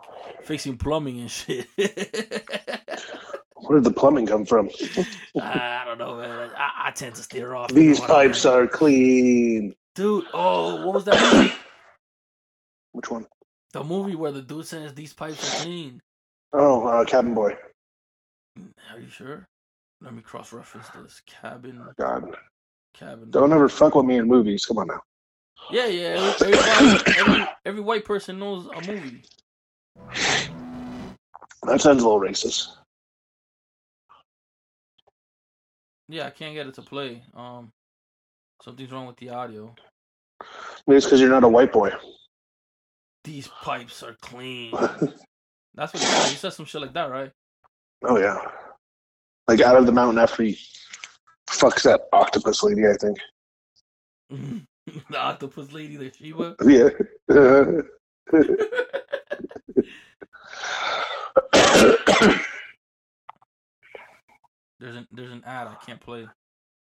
fixing 0.43 0.78
plumbing 0.78 1.19
and 1.19 1.30
shit. 1.32 1.67
Where 3.56 3.80
did 3.80 3.84
the 3.86 3.91
plumbing 3.95 4.28
come 4.28 4.45
from? 4.45 4.69
I 5.41 5.84
don't 5.86 5.97
know, 5.97 6.17
man. 6.17 6.52
I, 6.58 6.88
I 6.88 6.91
tend 6.91 7.15
to 7.15 7.23
steer 7.23 7.54
off. 7.56 7.69
These 7.71 7.99
pipes 7.99 8.45
are 8.45 8.67
clean. 8.67 9.73
Dude, 9.95 10.26
oh, 10.34 10.86
what 10.86 10.95
was 10.95 11.06
that 11.06 11.34
movie? 11.34 11.54
Which 12.91 13.10
one? 13.10 13.26
The 13.71 13.84
movie 13.84 14.15
where 14.15 14.32
the 14.32 14.41
dude 14.41 14.65
says 14.67 14.93
these 14.93 15.13
pipes 15.13 15.41
are 15.43 15.63
clean. 15.63 16.02
Oh, 16.52 16.86
uh, 16.88 17.06
Cabin 17.06 17.34
Boy. 17.34 17.56
Are 18.91 18.99
you 18.99 19.10
sure? 19.10 19.47
Let 20.02 20.13
me 20.13 20.21
cross 20.21 20.52
reference 20.54 20.88
this. 20.89 21.21
Cabin 21.26 21.82
God. 21.97 22.36
Cabin. 22.93 23.29
Don't 23.29 23.51
ever 23.51 23.69
fuck 23.69 23.95
with 23.95 24.06
me 24.06 24.17
in 24.17 24.27
movies. 24.27 24.65
Come 24.65 24.77
on 24.79 24.88
now. 24.88 25.01
Yeah, 25.71 25.88
yeah. 25.88 26.34
Every, 26.41 26.58
every, 27.17 27.45
every 27.65 27.82
white 27.82 28.06
person 28.06 28.39
knows 28.39 28.67
a 28.67 28.91
movie. 28.91 29.21
That 31.63 31.82
sounds 31.82 32.03
a 32.03 32.08
little 32.08 32.19
racist. 32.19 32.67
Yeah, 36.10 36.27
I 36.27 36.29
can't 36.32 36.53
get 36.53 36.67
it 36.67 36.75
to 36.75 36.82
play. 36.82 37.23
Um, 37.34 37.71
something's 38.62 38.91
wrong 38.91 39.08
with 39.08 39.17
the 39.17 39.29
audio. 39.29 39.73
Maybe 40.86 40.97
it's 40.97 41.06
because 41.06 41.21
you're 41.21 41.29
not 41.29 41.43
a 41.43 41.47
white 41.47 41.71
boy. 41.71 41.91
These 43.23 43.47
pipes 43.47 44.03
are 44.03 44.17
clean. 44.21 44.71
That's 45.75 45.93
what 45.93 46.03
he 46.03 46.06
said. 46.06 46.29
He 46.29 46.36
said 46.36 46.53
some 46.53 46.65
shit 46.65 46.82
like 46.82 46.93
that, 46.93 47.10
right? 47.10 47.32
Oh 48.03 48.19
yeah. 48.19 48.38
Like 49.47 49.62
out 49.62 49.77
of 49.77 49.86
the 49.86 49.91
mountain 49.91 50.21
after 50.21 50.43
he 50.43 50.58
fucks 51.49 51.84
that 51.84 52.01
octopus 52.12 52.63
lady, 52.63 52.88
I 52.88 52.93
think. 52.93 53.17
the 55.10 55.17
octopus 55.17 55.71
lady, 55.71 55.97
the 55.97 56.12
Shiva. 56.12 56.56
Yeah. 56.65 56.89
There's 64.79 64.97
an 64.97 65.08
there's 65.13 65.32
an 65.32 65.43
ad 65.45 65.67
I 65.67 65.75
can't 65.75 66.01
play. 66.01 66.27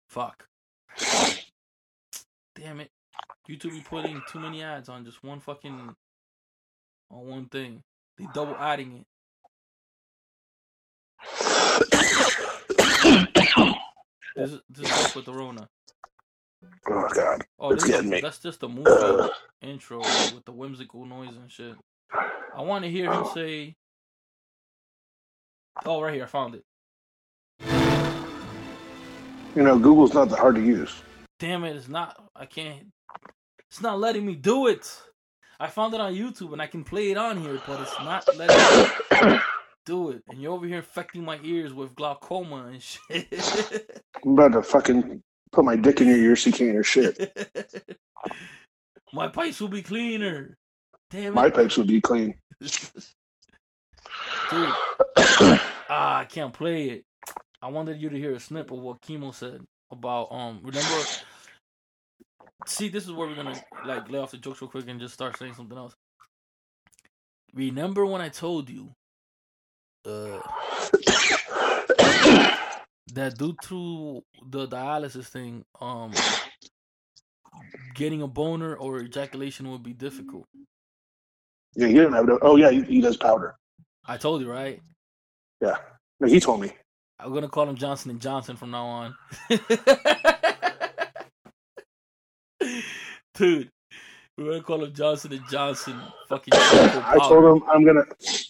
Fuck. 0.09 0.45
Damn 2.53 2.81
it. 2.81 2.89
YouTube 3.49 3.71
be 3.71 3.79
putting 3.79 4.21
too 4.29 4.39
many 4.39 4.61
ads 4.61 4.89
on 4.89 5.05
just 5.05 5.23
one 5.23 5.39
fucking 5.39 5.95
on 7.09 7.27
one 7.27 7.45
thing. 7.45 7.81
They 8.17 8.25
double 8.33 8.57
adding 8.57 8.91
it. 8.97 9.05
This 14.35 14.51
is 14.53 14.59
this 14.69 14.89
is 14.91 15.05
up 15.05 15.15
with 15.15 15.25
the 15.25 15.33
Rona. 15.33 15.67
Oh 16.89 17.07
God, 17.13 17.43
Oh, 17.59 17.71
it's 17.71 17.83
this 17.83 17.89
is- 17.89 17.95
getting 17.97 18.09
me. 18.11 18.21
That's 18.21 18.39
just 18.39 18.59
the 18.61 18.69
movie 18.69 19.29
intro 19.61 19.99
with 19.99 20.43
the 20.45 20.51
whimsical 20.51 21.05
noise 21.05 21.35
and 21.35 21.51
shit. 21.51 21.75
I 22.55 22.61
want 22.61 22.83
to 22.85 22.89
hear 22.91 23.11
him 23.11 23.25
say. 23.33 23.75
Oh, 25.85 26.01
right 26.01 26.13
here, 26.13 26.23
I 26.23 26.27
found 26.27 26.55
it. 26.55 26.63
You 29.55 29.61
know, 29.63 29.77
Google's 29.77 30.13
not 30.13 30.29
that 30.29 30.39
hard 30.39 30.55
to 30.55 30.61
use. 30.63 30.93
Damn 31.39 31.63
it, 31.63 31.75
it's 31.75 31.87
not. 31.87 32.15
I 32.35 32.45
can't. 32.45 32.87
It's 33.69 33.81
not 33.81 33.99
letting 33.99 34.25
me 34.25 34.35
do 34.35 34.67
it. 34.67 34.89
I 35.59 35.67
found 35.67 35.93
it 35.93 36.01
on 36.01 36.13
YouTube 36.13 36.53
and 36.53 36.61
I 36.61 36.67
can 36.67 36.83
play 36.83 37.11
it 37.11 37.17
on 37.17 37.37
here, 37.41 37.59
but 37.67 37.79
it's 37.81 37.99
not 37.99 38.27
letting 38.37 39.31
me 39.33 39.39
do 39.85 40.09
it. 40.11 40.23
And 40.29 40.41
you're 40.41 40.53
over 40.53 40.65
here 40.65 40.77
infecting 40.77 41.23
my 41.23 41.39
ears 41.43 41.73
with 41.73 41.95
glaucoma 41.95 42.67
and 42.67 42.81
shit. 42.81 44.01
I'm 44.23 44.33
about 44.33 44.53
to 44.53 44.63
fucking 44.63 45.21
put 45.51 45.65
my 45.65 45.75
dick 45.75 46.01
in 46.01 46.07
your 46.07 46.17
ear 46.17 46.35
so 46.35 46.49
you 46.49 46.53
can't 46.55 46.71
hear 46.71 46.83
shit. 46.83 47.97
my 49.13 49.27
pipes 49.27 49.59
will 49.59 49.67
be 49.67 49.81
cleaner. 49.81 50.57
Damn 51.09 51.35
My 51.35 51.47
it. 51.47 51.53
pipes 51.53 51.77
will 51.77 51.85
be 51.85 52.01
clean. 52.01 52.33
Dude, 52.61 52.71
ah, 55.89 56.19
I 56.19 56.25
can't 56.25 56.53
play 56.53 56.89
it. 56.89 57.05
I 57.61 57.67
wanted 57.67 58.01
you 58.01 58.09
to 58.09 58.17
hear 58.17 58.33
a 58.33 58.39
snip 58.39 58.71
of 58.71 58.79
what 58.79 59.01
Chemo 59.01 59.33
said 59.33 59.61
about 59.91 60.31
um. 60.31 60.59
Remember, 60.63 61.03
see, 62.65 62.89
this 62.89 63.05
is 63.05 63.11
where 63.11 63.27
we're 63.27 63.35
gonna 63.35 63.61
like 63.85 64.09
lay 64.09 64.19
off 64.19 64.31
the 64.31 64.37
jokes 64.37 64.61
real 64.61 64.69
quick 64.69 64.87
and 64.87 64.99
just 64.99 65.13
start 65.13 65.37
saying 65.37 65.53
something 65.53 65.77
else. 65.77 65.93
Remember 67.53 68.05
when 68.05 68.21
I 68.21 68.29
told 68.29 68.69
you, 68.69 68.89
uh, 70.05 70.39
that 73.13 73.37
due 73.37 73.55
to 73.63 74.23
the 74.49 74.67
dialysis 74.67 75.25
thing, 75.25 75.63
um, 75.79 76.11
getting 77.95 78.21
a 78.21 78.27
boner 78.27 78.75
or 78.75 79.01
ejaculation 79.01 79.71
would 79.71 79.83
be 79.83 79.93
difficult. 79.93 80.45
Yeah, 81.75 81.87
he 81.87 81.93
didn't 81.93 82.13
have 82.13 82.25
no. 82.25 82.39
Oh 82.41 82.55
yeah, 82.55 82.71
he, 82.71 82.83
he 82.83 83.01
does 83.01 83.17
powder. 83.17 83.55
I 84.05 84.17
told 84.17 84.41
you, 84.41 84.51
right? 84.51 84.81
Yeah, 85.61 85.75
no, 86.19 86.27
he 86.27 86.39
told 86.39 86.61
me. 86.61 86.71
I'm 87.19 87.33
gonna 87.33 87.49
call 87.49 87.69
him 87.69 87.75
Johnson 87.75 88.11
and 88.11 88.21
Johnson 88.21 88.55
from 88.55 88.71
now 88.71 88.85
on. 88.85 89.15
Dude, 93.33 93.69
we're 94.37 94.51
gonna 94.51 94.63
call 94.63 94.83
him 94.83 94.93
Johnson 94.93 95.33
and 95.33 95.47
Johnson. 95.49 95.99
Fucking. 96.29 96.53
I 96.53 97.17
told 97.21 97.57
him 97.57 97.69
I'm 97.69 97.85
gonna 97.85 98.03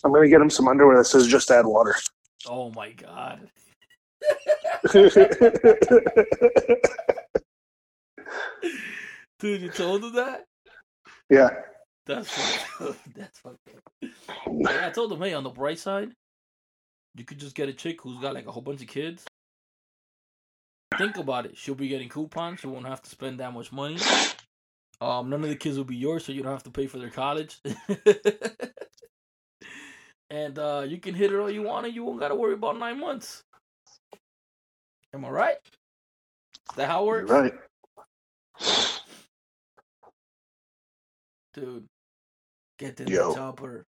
I'm 0.03 0.11
gonna 0.13 0.27
get 0.27 0.41
him 0.41 0.49
some 0.49 0.67
underwear 0.67 0.97
that 0.97 1.05
says 1.05 1.27
just 1.27 1.51
add 1.51 1.65
water. 1.65 1.95
Oh 2.47 2.71
my 2.71 2.91
god. 2.91 3.49
Dude, 9.39 9.61
you 9.61 9.69
told 9.69 10.03
him 10.03 10.13
that? 10.13 10.45
yeah, 11.29 11.49
That's 12.05 12.29
fucked 12.29 12.81
up. 12.81 12.95
That's 13.15 13.39
fucked 13.39 13.59
I 14.67 14.89
told 14.89 15.11
him, 15.11 15.19
hey, 15.19 15.33
on 15.33 15.43
the 15.43 15.49
bright 15.49 15.79
side, 15.79 16.13
you 17.15 17.25
could 17.25 17.39
just 17.39 17.55
get 17.55 17.67
a 17.69 17.73
chick 17.73 18.01
who's 18.01 18.21
got 18.21 18.33
like 18.33 18.47
a 18.47 18.51
whole 18.51 18.61
bunch 18.61 18.81
of 18.81 18.87
kids. 18.87 19.25
Think 20.97 21.17
about 21.17 21.45
it. 21.45 21.57
She'll 21.57 21.75
be 21.75 21.89
getting 21.89 22.07
coupons. 22.07 22.61
She 22.61 22.67
won't 22.67 22.87
have 22.87 23.01
to 23.01 23.09
spend 23.09 23.39
that 23.39 23.53
much 23.53 23.71
money. 23.71 23.97
Um, 25.01 25.29
none 25.29 25.43
of 25.43 25.49
the 25.49 25.55
kids 25.55 25.77
will 25.77 25.83
be 25.85 25.95
yours, 25.97 26.25
so 26.25 26.31
you 26.31 26.41
don't 26.43 26.51
have 26.51 26.63
to 26.63 26.71
pay 26.71 26.87
for 26.87 26.99
their 26.99 27.09
college. 27.09 27.59
and 30.29 30.57
uh, 30.59 30.85
you 30.87 30.97
can 30.99 31.15
hit 31.15 31.31
it 31.33 31.39
all 31.39 31.49
you 31.49 31.63
want, 31.63 31.85
and 31.85 31.95
you 31.95 32.03
won't 32.03 32.19
got 32.19 32.29
to 32.29 32.35
worry 32.35 32.53
about 32.53 32.77
nine 32.79 32.99
months. 32.99 33.41
Am 35.13 35.25
I 35.25 35.29
right? 35.29 35.57
Is 36.71 36.77
that 36.77 36.89
how 36.89 37.03
it 37.03 37.07
you're 37.15 37.27
works? 37.27 37.29
right. 37.29 37.53
Dude, 41.53 41.85
get 42.79 42.99
in 42.99 43.07
Yo. 43.07 43.11
the 43.11 43.17
chopper. 43.35 43.83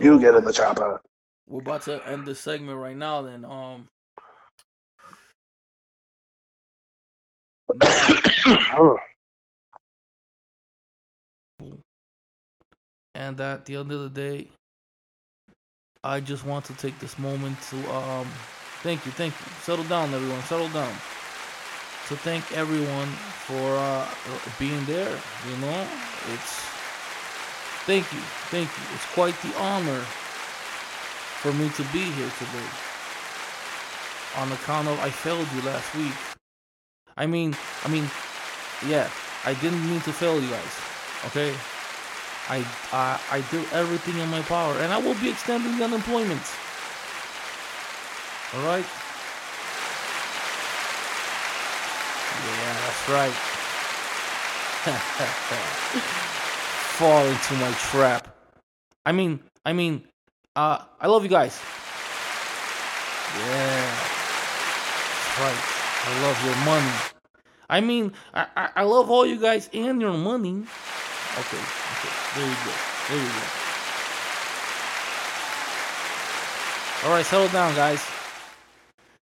You 0.00 0.20
get 0.20 0.34
in 0.34 0.44
the 0.44 0.52
chopper. 0.52 1.00
We're 1.48 1.60
about 1.60 1.82
to 1.82 2.04
end 2.06 2.26
this 2.26 2.40
segment 2.40 2.78
right 2.78 2.96
now. 2.96 3.22
Then, 3.22 3.44
um, 3.44 3.88
Oh, 8.78 8.98
and 13.16 13.40
at 13.40 13.64
the 13.64 13.76
end 13.76 13.90
of 13.90 14.02
the 14.02 14.10
day, 14.10 14.48
I 16.04 16.20
just 16.20 16.44
want 16.44 16.66
to 16.66 16.74
take 16.74 16.98
this 16.98 17.18
moment 17.18 17.60
to 17.70 17.76
um, 17.92 18.28
thank 18.82 19.04
you, 19.06 19.12
thank 19.12 19.32
you. 19.32 19.46
Settle 19.62 19.84
down, 19.86 20.12
everyone. 20.12 20.42
Settle 20.42 20.68
down. 20.68 20.92
To 22.08 22.14
thank 22.14 22.44
everyone 22.52 23.08
for 23.48 23.76
uh, 23.76 24.06
being 24.58 24.84
there. 24.84 25.10
You 25.48 25.56
know, 25.58 25.86
it's 26.34 26.60
thank 27.88 28.04
you, 28.12 28.20
thank 28.52 28.68
you. 28.68 28.84
It's 28.94 29.06
quite 29.14 29.34
the 29.42 29.52
honor 29.58 30.02
for 31.42 31.52
me 31.54 31.68
to 31.70 31.82
be 31.92 32.04
here 32.04 32.30
today. 32.38 32.70
On 34.36 34.52
account 34.52 34.88
of 34.88 35.00
I 35.00 35.10
failed 35.10 35.48
you 35.56 35.62
last 35.62 35.92
week. 35.96 36.12
I 37.16 37.26
mean, 37.26 37.56
I 37.82 37.88
mean, 37.88 38.08
yeah, 38.86 39.08
I 39.44 39.54
didn't 39.54 39.84
mean 39.88 40.02
to 40.02 40.12
fail 40.12 40.40
you 40.40 40.50
guys. 40.50 40.74
Okay, 41.26 41.54
I 42.48 42.64
I 42.92 43.20
I 43.30 43.40
do 43.50 43.64
everything 43.72 44.18
in 44.18 44.28
my 44.30 44.42
power, 44.42 44.74
and 44.78 44.92
I 44.92 44.98
will 44.98 45.14
be 45.14 45.30
extending 45.30 45.78
the 45.78 45.84
unemployment. 45.84 46.42
All 48.54 48.62
right. 48.64 48.86
Yeah, 52.46 52.72
that's 52.86 53.08
right. 53.10 53.34
Fall 56.96 57.26
into 57.26 57.54
my 57.54 57.72
trap. 57.90 58.28
I 59.04 59.10
mean, 59.12 59.40
I 59.64 59.72
mean, 59.72 60.04
uh, 60.54 60.84
I 61.00 61.08
love 61.08 61.24
you 61.24 61.28
guys. 61.28 61.60
Yeah, 63.36 63.90
that's 65.10 65.40
right. 65.40 65.62
I 66.06 66.22
love 66.22 66.44
your 66.44 66.56
money. 66.64 66.92
I 67.68 67.80
mean, 67.80 68.12
I, 68.32 68.46
I, 68.56 68.68
I 68.76 68.82
love 68.84 69.10
all 69.10 69.26
you 69.26 69.38
guys 69.38 69.68
and 69.74 70.00
your 70.00 70.16
money. 70.16 70.64
Okay, 71.38 71.58
okay, 71.58 72.14
there 72.34 72.48
you 72.48 72.56
go, 72.64 72.72
there 73.08 73.18
you 73.18 73.28
go. 73.28 73.66
All 77.04 77.12
right, 77.12 77.26
settle 77.26 77.48
down, 77.48 77.74
guys. 77.74 78.02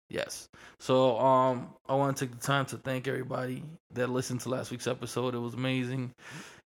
Yes. 0.08 0.48
So, 0.78 1.18
um, 1.18 1.74
I 1.88 1.94
want 1.96 2.16
to 2.16 2.24
take 2.26 2.38
the 2.38 2.46
time 2.46 2.64
to 2.66 2.76
thank 2.76 3.08
everybody 3.08 3.64
that 3.92 4.08
listened 4.08 4.40
to 4.42 4.50
last 4.50 4.70
week's 4.70 4.86
episode. 4.86 5.34
It 5.34 5.38
was 5.38 5.54
amazing. 5.54 6.12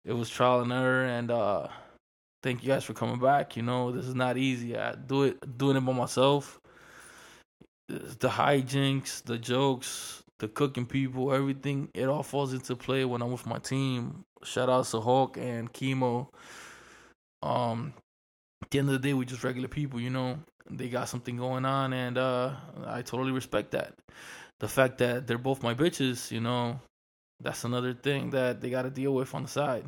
It 0.05 0.13
was 0.13 0.29
trial 0.29 0.61
and 0.61 0.73
error, 0.73 1.05
and 1.05 1.31
uh, 1.31 1.69
thank 2.43 2.65
you 2.65 2.69
guys 2.69 2.83
for 2.83 2.95
coming 2.95 3.21
back. 3.21 3.57
You 3.57 3.63
know, 3.63 3.93
this 3.93 4.07
is 4.07 4.17
not 4.17 4.37
easy. 4.37 4.77
I 4.77 4.97
do 4.97 5.23
it 5.23 5.57
doing 5.57 5.77
it 5.77 5.81
by 5.81 5.93
myself. 5.93 6.61
The 7.89 8.29
hijinks, 8.29 9.23
the 9.23 9.39
jokes, 9.39 10.25
the 10.39 10.49
cooking 10.49 10.87
people, 10.87 11.33
everything, 11.33 11.89
it 11.95 12.09
all 12.09 12.23
falls 12.23 12.53
into 12.53 12.77
play 12.77 13.05
when 13.05 13.23
I'm 13.23 13.33
with 13.33 13.47
my 13.47 13.59
team. 13.59 14.25
Shout 14.45 14.69
out 14.69 14.87
to 14.87 15.01
Hulk 15.01 15.37
and 15.37 15.73
Chemo. 15.73 16.29
Um, 17.43 17.93
at 18.63 18.71
the 18.71 18.79
end 18.79 18.89
of 18.89 18.93
the 18.93 19.09
day, 19.09 19.15
we 19.15 19.25
just 19.25 19.45
regular 19.45 19.69
people, 19.69 20.01
you 20.01 20.11
know. 20.11 20.39
They 20.71 20.89
got 20.89 21.09
something 21.09 21.37
going 21.37 21.65
on, 21.65 21.93
and 21.93 22.19
uh, 22.19 22.53
I 22.87 23.03
totally 23.03 23.33
respect 23.33 23.71
that. 23.73 23.95
The 24.61 24.69
fact 24.69 24.99
that 24.99 25.27
they're 25.27 25.39
both 25.39 25.63
my 25.63 25.75
bitches, 25.75 26.31
you 26.31 26.41
know, 26.41 26.81
that's 27.41 27.65
another 27.65 27.95
thing 27.95 28.31
that 28.31 28.61
they 28.61 28.71
got 28.71 28.83
to 28.83 28.91
deal 28.91 29.15
with 29.15 29.35
on 29.35 29.45
the 29.45 29.49
side. 29.49 29.85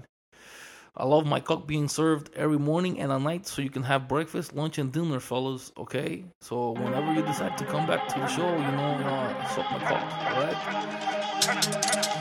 I 0.96 1.05
love 1.05 1.24
my 1.26 1.40
cock 1.40 1.66
being 1.66 1.88
served 1.88 2.31
every 2.35 2.59
morning 2.59 2.98
and 3.00 3.12
at 3.12 3.20
night 3.20 3.46
so 3.46 3.62
you 3.62 3.70
can 3.70 3.85
have 3.85 4.09
breakfast, 4.09 4.55
lunch, 4.55 4.79
and 4.79 4.92
dinner, 4.92 5.20
fellas, 5.20 5.72
okay? 5.76 6.24
So 6.40 6.72
whenever 6.72 7.12
you 7.12 7.22
decide 7.22 7.57
to 7.59 7.64
come 7.64 7.87
back 7.87 8.09
to 8.09 8.18
the 8.18 8.26
show, 8.26 8.50
you 8.50 8.72
know, 8.72 8.98
uh, 9.05 9.46
suck 9.48 9.70
my 9.70 9.79
cock, 9.79 10.03
alright? 11.96 12.17